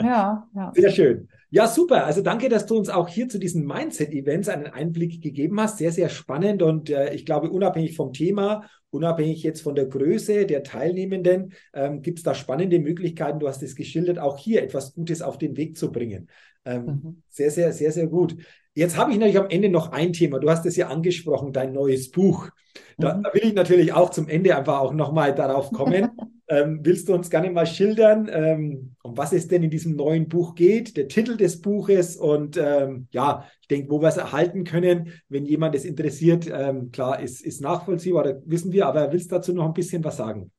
Ja, 0.00 0.48
ja. 0.54 0.72
Sehr 0.74 0.90
schön. 0.90 1.28
Ja, 1.50 1.68
super. 1.68 2.04
Also 2.04 2.22
danke, 2.22 2.48
dass 2.48 2.66
du 2.66 2.76
uns 2.76 2.88
auch 2.88 3.08
hier 3.08 3.28
zu 3.28 3.38
diesen 3.38 3.64
Mindset-Events 3.66 4.48
einen 4.48 4.66
Einblick 4.66 5.22
gegeben 5.22 5.60
hast. 5.60 5.78
Sehr, 5.78 5.92
sehr 5.92 6.08
spannend 6.08 6.62
und 6.62 6.90
äh, 6.90 7.14
ich 7.14 7.24
glaube, 7.24 7.50
unabhängig 7.50 7.94
vom 7.94 8.12
Thema, 8.12 8.68
unabhängig 8.90 9.42
jetzt 9.42 9.60
von 9.60 9.74
der 9.74 9.86
Größe 9.86 10.46
der 10.46 10.64
Teilnehmenden, 10.64 11.52
ähm, 11.72 12.02
gibt 12.02 12.18
es 12.18 12.24
da 12.24 12.34
spannende 12.34 12.80
Möglichkeiten. 12.80 13.38
Du 13.38 13.48
hast 13.48 13.62
es 13.62 13.76
geschildert, 13.76 14.18
auch 14.18 14.38
hier 14.38 14.62
etwas 14.62 14.94
Gutes 14.94 15.22
auf 15.22 15.38
den 15.38 15.56
Weg 15.56 15.76
zu 15.76 15.92
bringen. 15.92 16.28
Ähm, 16.64 16.84
mhm. 16.84 17.22
Sehr, 17.28 17.50
sehr, 17.50 17.72
sehr, 17.72 17.92
sehr 17.92 18.08
gut. 18.08 18.36
Jetzt 18.74 18.96
habe 18.96 19.12
ich 19.12 19.18
natürlich 19.18 19.38
am 19.38 19.48
Ende 19.48 19.68
noch 19.68 19.92
ein 19.92 20.12
Thema. 20.12 20.38
Du 20.38 20.50
hast 20.50 20.66
es 20.66 20.76
ja 20.76 20.88
angesprochen, 20.88 21.52
dein 21.52 21.72
neues 21.72 22.10
Buch. 22.10 22.50
Da, 22.98 23.14
mhm. 23.14 23.22
da 23.22 23.32
will 23.32 23.44
ich 23.44 23.54
natürlich 23.54 23.92
auch 23.92 24.10
zum 24.10 24.28
Ende 24.28 24.56
einfach 24.56 24.80
auch 24.80 24.92
nochmal 24.92 25.34
darauf 25.34 25.70
kommen. 25.70 26.10
ähm, 26.48 26.80
willst 26.82 27.08
du 27.08 27.14
uns 27.14 27.30
gerne 27.30 27.50
mal 27.50 27.66
schildern, 27.66 28.28
ähm, 28.30 28.95
was 29.16 29.32
es 29.32 29.48
denn 29.48 29.62
in 29.62 29.70
diesem 29.70 29.96
neuen 29.96 30.28
Buch 30.28 30.54
geht, 30.54 30.96
der 30.96 31.08
Titel 31.08 31.36
des 31.36 31.60
Buches 31.60 32.16
und 32.16 32.56
ähm, 32.56 33.08
ja, 33.10 33.44
ich 33.60 33.68
denke, 33.68 33.90
wo 33.90 34.00
wir 34.00 34.08
es 34.08 34.16
erhalten 34.16 34.64
können, 34.64 35.12
wenn 35.28 35.44
jemand 35.44 35.74
es 35.74 35.84
interessiert, 35.84 36.48
ähm, 36.52 36.90
klar, 36.90 37.20
ist, 37.20 37.40
ist 37.44 37.60
nachvollziehbar, 37.60 38.22
oder 38.24 38.42
wissen 38.44 38.72
wir, 38.72 38.86
aber 38.86 39.12
willst 39.12 39.32
dazu 39.32 39.52
noch 39.52 39.66
ein 39.66 39.74
bisschen 39.74 40.04
was 40.04 40.16
sagen? 40.16 40.50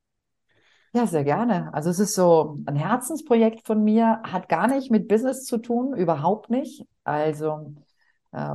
Ja, 0.94 1.06
sehr 1.06 1.24
gerne. 1.24 1.74
Also 1.74 1.90
es 1.90 2.00
ist 2.00 2.16
so 2.16 2.58
ein 2.66 2.76
Herzensprojekt 2.76 3.68
von 3.68 3.84
mir, 3.84 4.20
hat 4.24 4.50
gar 4.50 4.68
nicht 4.68 4.90
mit 4.90 5.08
Business 5.08 5.44
zu 5.44 5.58
tun, 5.58 5.96
überhaupt 5.96 6.50
nicht. 6.50 6.86
Also 7.04 7.76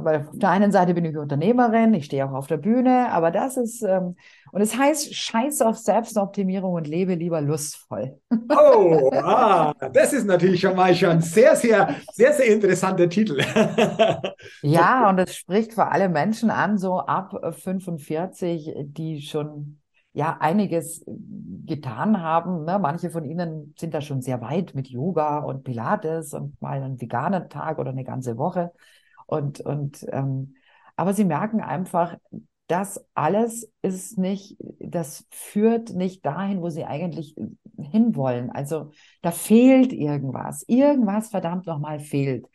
weil 0.02 0.20
auf 0.20 0.26
der 0.32 0.50
einen 0.50 0.70
Seite 0.70 0.94
bin 0.94 1.04
ich 1.04 1.16
Unternehmerin, 1.16 1.94
ich 1.94 2.04
stehe 2.04 2.24
auch 2.24 2.32
auf 2.32 2.46
der 2.46 2.56
Bühne, 2.56 3.10
aber 3.10 3.30
das 3.30 3.56
ist, 3.56 3.82
ähm, 3.82 4.16
und 4.52 4.60
es 4.60 4.76
heißt 4.76 5.14
Scheiß 5.14 5.62
auf 5.62 5.78
Selbstoptimierung 5.78 6.74
und 6.74 6.86
lebe 6.86 7.14
lieber 7.14 7.40
lustvoll. 7.40 8.18
Oh, 8.50 9.10
ah, 9.14 9.74
das 9.92 10.12
ist 10.12 10.26
natürlich 10.26 10.60
schon 10.60 10.76
mal 10.76 10.94
schon 10.94 11.20
sehr, 11.20 11.56
sehr, 11.56 11.96
sehr, 12.12 12.32
sehr 12.32 12.46
interessanter 12.46 13.08
Titel. 13.08 13.40
ja, 14.62 15.08
und 15.08 15.18
es 15.18 15.34
spricht 15.34 15.72
vor 15.72 15.90
allem 15.90 16.12
Menschen 16.12 16.50
an, 16.50 16.78
so 16.78 17.00
ab 17.00 17.34
45, 17.62 18.74
die 18.84 19.22
schon 19.22 19.78
ja 20.12 20.36
einiges 20.40 21.04
getan 21.06 22.20
haben. 22.20 22.64
Ne? 22.64 22.78
Manche 22.78 23.10
von 23.10 23.24
ihnen 23.24 23.74
sind 23.78 23.94
da 23.94 24.00
schon 24.00 24.20
sehr 24.20 24.40
weit 24.40 24.74
mit 24.74 24.88
Yoga 24.88 25.38
und 25.38 25.64
Pilates 25.64 26.34
und 26.34 26.60
mal 26.60 26.82
einen 26.82 27.00
veganen 27.00 27.48
Tag 27.48 27.78
oder 27.78 27.90
eine 27.90 28.04
ganze 28.04 28.36
Woche. 28.36 28.72
Und, 29.32 29.60
und 29.60 30.06
ähm, 30.10 30.54
aber 30.94 31.14
sie 31.14 31.24
merken 31.24 31.62
einfach, 31.62 32.18
das 32.66 33.02
alles 33.14 33.70
ist 33.80 34.18
nicht, 34.18 34.56
das 34.78 35.26
führt 35.30 35.94
nicht 35.94 36.24
dahin, 36.26 36.60
wo 36.60 36.68
sie 36.68 36.84
eigentlich 36.84 37.34
hinwollen. 37.78 38.50
Also 38.50 38.90
da 39.22 39.30
fehlt 39.30 39.94
irgendwas. 39.94 40.64
Irgendwas 40.68 41.30
verdammt 41.30 41.66
nochmal 41.66 41.98
fehlt. 41.98 42.46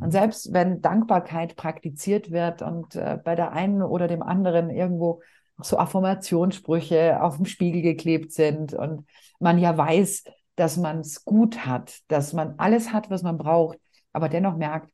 Und 0.00 0.10
selbst 0.10 0.52
wenn 0.52 0.80
Dankbarkeit 0.80 1.54
praktiziert 1.54 2.32
wird 2.32 2.62
und 2.62 2.96
äh, 2.96 3.16
bei 3.24 3.36
der 3.36 3.52
einen 3.52 3.80
oder 3.80 4.08
dem 4.08 4.22
anderen 4.22 4.70
irgendwo 4.70 5.22
so 5.58 5.78
Affirmationssprüche 5.78 7.22
auf 7.22 7.36
dem 7.36 7.46
Spiegel 7.46 7.80
geklebt 7.82 8.32
sind 8.32 8.74
und 8.74 9.06
man 9.38 9.58
ja 9.58 9.76
weiß, 9.78 10.24
dass 10.56 10.76
man 10.78 10.98
es 10.98 11.24
gut 11.24 11.64
hat, 11.64 12.00
dass 12.08 12.32
man 12.32 12.54
alles 12.58 12.92
hat, 12.92 13.08
was 13.08 13.22
man 13.22 13.38
braucht, 13.38 13.78
aber 14.12 14.28
dennoch 14.28 14.56
merkt, 14.56 14.90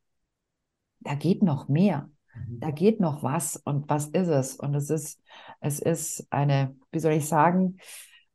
da 1.00 1.14
geht 1.14 1.42
noch 1.42 1.68
mehr, 1.68 2.08
mhm. 2.34 2.60
da 2.60 2.70
geht 2.70 3.00
noch 3.00 3.22
was 3.22 3.56
und 3.56 3.88
was 3.88 4.06
ist 4.06 4.28
es? 4.28 4.56
Und 4.56 4.74
es 4.74 4.90
ist, 4.90 5.20
es 5.60 5.80
ist 5.80 6.26
eine, 6.30 6.76
wie 6.92 7.00
soll 7.00 7.12
ich 7.12 7.26
sagen, 7.26 7.78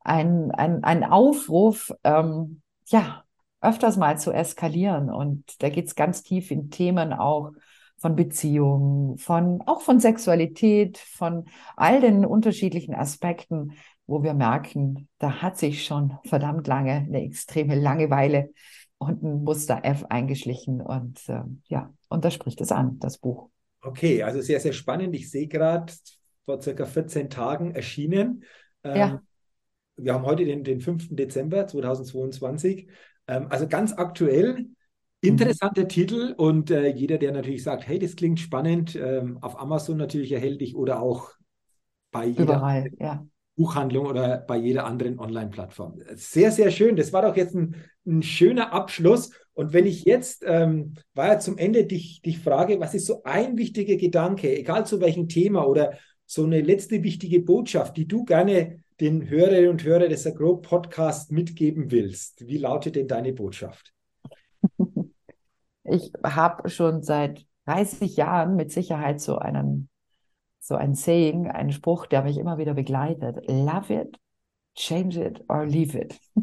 ein, 0.01 0.51
ein, 0.51 0.84
ein 0.84 1.04
Aufruf, 1.04 1.91
ähm, 2.04 2.62
ja, 2.88 3.23
öfters 3.62 3.97
mal 3.97 4.17
zu 4.17 4.32
eskalieren. 4.32 5.10
Und 5.10 5.62
da 5.62 5.69
geht 5.69 5.88
es 5.88 5.95
ganz 5.95 6.23
tief 6.23 6.51
in 6.51 6.69
Themen 6.69 7.13
auch 7.13 7.51
von 7.97 8.15
Beziehungen, 8.15 9.17
von 9.17 9.62
auch 9.65 9.82
von 9.82 9.99
Sexualität, 9.99 10.97
von 10.97 11.45
all 11.75 12.01
den 12.01 12.25
unterschiedlichen 12.25 12.93
Aspekten, 12.93 13.73
wo 14.06 14.21
wir 14.21 14.36
merken, 14.36 15.08
da 15.17 15.41
hat 15.41 15.58
sich 15.58 15.86
schon 15.86 16.17
verdammt 16.25 16.67
lange 16.67 16.91
eine 16.91 17.23
extreme 17.23 17.75
Langeweile 17.75 18.51
und 19.06 19.24
ein 19.24 19.44
Muster 19.44 19.82
F 19.84 20.06
eingeschlichen. 20.10 20.82
Und 20.82 21.28
äh, 21.30 21.41
ja, 21.68 21.94
und 22.10 22.26
da 22.26 22.32
spricht 22.32 22.62
es 22.62 22.72
an, 22.72 23.00
das 23.00 23.18
Buch. 23.18 23.50
Okay, 23.82 24.24
also 24.24 24.41
sehr, 24.41 24.60
sehr 24.60 24.74
spannend. 24.74 25.15
Ich 25.15 25.30
sehe 25.30 25.48
gerade 25.48 25.94
vor 26.46 26.62
circa 26.62 26.86
14 26.86 27.30
Tagen 27.30 27.72
erschienen. 27.72 28.44
Ähm, 28.84 28.96
ja. 28.96 29.22
Wir 29.98 30.13
haben 30.13 30.26
heute 30.26 30.46
den, 30.46 30.63
den 30.63 30.82
5. 30.82 31.10
Dezember 31.15 31.68
2022. 31.68 32.88
Ähm, 33.28 33.48
also 33.50 33.68
ganz 33.68 33.94
aktuell. 33.94 34.68
Interessanter 35.22 35.84
mhm. 35.84 35.89
Titel 35.89 36.34
und 36.38 36.70
äh, 36.70 36.88
jeder, 36.89 37.18
der 37.18 37.32
natürlich 37.32 37.63
sagt, 37.63 37.88
hey, 37.88 37.98
das 37.98 38.15
klingt 38.15 38.39
spannend, 38.39 38.96
ähm, 38.96 39.39
auf 39.41 39.60
Amazon 39.60 39.98
natürlich 39.98 40.32
erhältlich 40.32 40.76
oder 40.76 41.02
auch 41.02 41.32
bei 42.12 42.26
jeder 42.26 42.44
Überall, 42.44 42.91
ja. 43.00 43.26
Buchhandlung 43.56 44.06
oder 44.06 44.38
bei 44.39 44.58
jeder 44.58 44.86
anderen 44.86 45.20
Online-Plattform. 45.20 46.00
Sehr, 46.15 46.52
sehr 46.52 46.72
schön. 46.72 46.96
Das 46.96 47.13
war 47.13 47.22
doch 47.22 47.36
jetzt 47.36 47.56
ein, 47.56 47.76
ein 48.06 48.22
schöner 48.22 48.74
Abschluss. 48.74 49.32
Und 49.54 49.72
wenn 49.72 49.86
ich 49.86 50.04
jetzt, 50.04 50.44
ähm, 50.46 50.96
war 51.13 51.28
ja 51.28 51.39
zum 51.39 51.58
Ende 51.58 51.86
dich, 51.86 52.22
dich 52.22 52.39
frage, 52.39 52.80
was 52.80 52.94
ist 52.94 53.06
so 53.06 53.24
ein 53.24 53.58
wichtiger 53.58 53.96
Gedanke, 53.96 54.58
egal 54.58 54.86
zu 54.86 55.00
welchem 55.00 55.30
Thema 55.30 55.65
oder 55.65 55.94
so 56.26 56.44
eine 56.44 56.62
letzte 56.62 57.04
wichtige 57.04 57.39
Botschaft, 57.39 57.96
die 57.98 58.08
du 58.08 58.26
gerne 58.26 58.84
den 59.00 59.30
Hörerinnen 59.30 59.70
und 59.70 59.84
Hörern 59.84 60.10
des 60.10 60.28
Agro 60.28 60.58
Podcast 60.58 61.32
mitgeben 61.32 61.91
willst? 61.91 62.48
Wie 62.48 62.58
lautet 62.58 62.96
denn 62.96 63.08
deine 63.08 63.34
Botschaft? 63.34 63.94
Ich 65.88 66.12
habe 66.24 66.68
schon 66.70 67.04
seit 67.04 67.46
30 67.68 68.18
Jahren 68.18 68.56
mit 68.56 68.72
Sicherheit 68.72 69.22
so 69.22 69.38
einen, 69.38 69.88
so 70.65 70.75
ein 70.75 70.95
Saying, 70.95 71.47
einen 71.47 71.71
Spruch, 71.71 72.08
der 72.08 72.23
mich 72.23 72.38
immer 72.38 72.58
wieder 72.58 72.73
begleitet. 72.73 73.38
Love 73.47 73.93
it, 73.93 74.17
change 74.75 75.23
it 75.23 75.43
or 75.47 75.65
leave 75.65 75.97
it. 75.97 76.19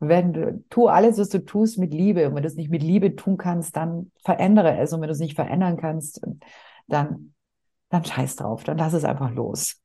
Wenn 0.00 0.32
du, 0.32 0.64
tu 0.70 0.88
alles, 0.88 1.18
was 1.18 1.28
du 1.30 1.44
tust 1.44 1.78
mit 1.78 1.92
Liebe. 1.92 2.28
Und 2.28 2.36
wenn 2.36 2.42
du 2.42 2.48
es 2.48 2.54
nicht 2.54 2.70
mit 2.70 2.84
Liebe 2.84 3.16
tun 3.16 3.36
kannst, 3.36 3.74
dann 3.76 4.12
verändere 4.22 4.78
es. 4.78 4.92
Und 4.92 5.00
wenn 5.00 5.08
du 5.08 5.12
es 5.12 5.18
nicht 5.18 5.34
verändern 5.34 5.76
kannst, 5.76 6.20
dann, 6.86 7.34
dann 7.88 8.04
scheiß 8.04 8.36
drauf. 8.36 8.62
Dann 8.62 8.78
lass 8.78 8.92
es 8.92 9.04
einfach 9.04 9.32
los 9.32 9.82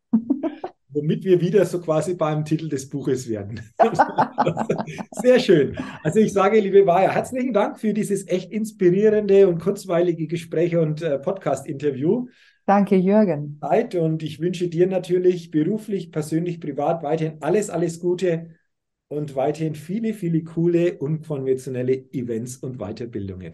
womit 0.93 1.23
wir 1.23 1.41
wieder 1.41 1.65
so 1.65 1.81
quasi 1.81 2.13
beim 2.13 2.45
Titel 2.45 2.69
des 2.69 2.89
Buches 2.89 3.27
werden. 3.29 3.61
Sehr 5.11 5.39
schön. 5.39 5.77
Also 6.03 6.19
ich 6.19 6.31
sage, 6.31 6.59
liebe 6.59 6.85
Waja, 6.85 7.11
herzlichen 7.11 7.53
Dank 7.53 7.79
für 7.79 7.93
dieses 7.93 8.27
echt 8.27 8.51
inspirierende 8.51 9.47
und 9.47 9.59
kurzweilige 9.59 10.27
Gespräch 10.27 10.75
und 10.75 11.01
äh, 11.01 11.19
Podcast-Interview. 11.19 12.27
Danke, 12.65 12.95
Jürgen. 12.95 13.57
Zeit 13.59 13.95
und 13.95 14.23
ich 14.23 14.39
wünsche 14.39 14.69
dir 14.69 14.87
natürlich 14.87 15.51
beruflich, 15.51 16.11
persönlich, 16.11 16.61
privat 16.61 17.03
weiterhin 17.03 17.37
alles, 17.41 17.69
alles 17.69 17.99
Gute 17.99 18.51
und 19.09 19.35
weiterhin 19.35 19.75
viele, 19.75 20.13
viele 20.13 20.43
coole, 20.43 20.97
unkonventionelle 20.97 22.11
Events 22.13 22.57
und 22.57 22.77
Weiterbildungen. 22.77 23.53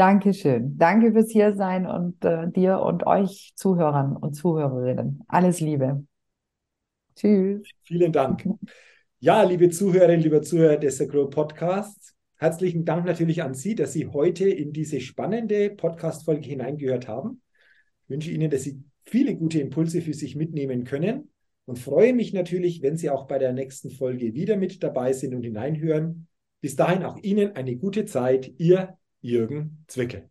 Dankeschön. 0.00 0.78
Danke 0.78 1.12
fürs 1.12 1.30
Hiersein 1.30 1.86
und 1.86 2.24
äh, 2.24 2.50
dir 2.50 2.80
und 2.80 3.06
euch 3.06 3.52
Zuhörern 3.54 4.16
und 4.16 4.32
Zuhörerinnen. 4.32 5.22
Alles 5.28 5.60
Liebe. 5.60 6.06
Tschüss. 7.14 7.68
Vielen 7.82 8.10
Dank. 8.10 8.48
Ja, 9.18 9.42
liebe 9.42 9.68
Zuhörerinnen, 9.68 10.22
lieber 10.22 10.40
Zuhörer 10.40 10.78
des 10.78 11.02
Agro 11.02 11.28
Podcasts, 11.28 12.14
herzlichen 12.38 12.86
Dank 12.86 13.04
natürlich 13.04 13.42
an 13.42 13.52
Sie, 13.52 13.74
dass 13.74 13.92
Sie 13.92 14.06
heute 14.06 14.48
in 14.48 14.72
diese 14.72 15.02
spannende 15.02 15.68
Podcast-Folge 15.68 16.48
hineingehört 16.48 17.06
haben. 17.06 17.42
Ich 18.04 18.08
wünsche 18.08 18.30
Ihnen, 18.30 18.48
dass 18.48 18.62
Sie 18.62 18.82
viele 19.04 19.36
gute 19.36 19.60
Impulse 19.60 20.00
für 20.00 20.14
sich 20.14 20.34
mitnehmen 20.34 20.84
können 20.84 21.30
und 21.66 21.78
freue 21.78 22.14
mich 22.14 22.32
natürlich, 22.32 22.80
wenn 22.80 22.96
Sie 22.96 23.10
auch 23.10 23.26
bei 23.26 23.38
der 23.38 23.52
nächsten 23.52 23.90
Folge 23.90 24.32
wieder 24.32 24.56
mit 24.56 24.82
dabei 24.82 25.12
sind 25.12 25.34
und 25.34 25.42
hineinhören. 25.42 26.26
Bis 26.62 26.74
dahin 26.74 27.02
auch 27.02 27.18
Ihnen 27.18 27.54
eine 27.54 27.76
gute 27.76 28.06
Zeit. 28.06 28.50
Ihr 28.56 28.96
Jürgen 29.22 29.84
Zwickel. 29.86 30.30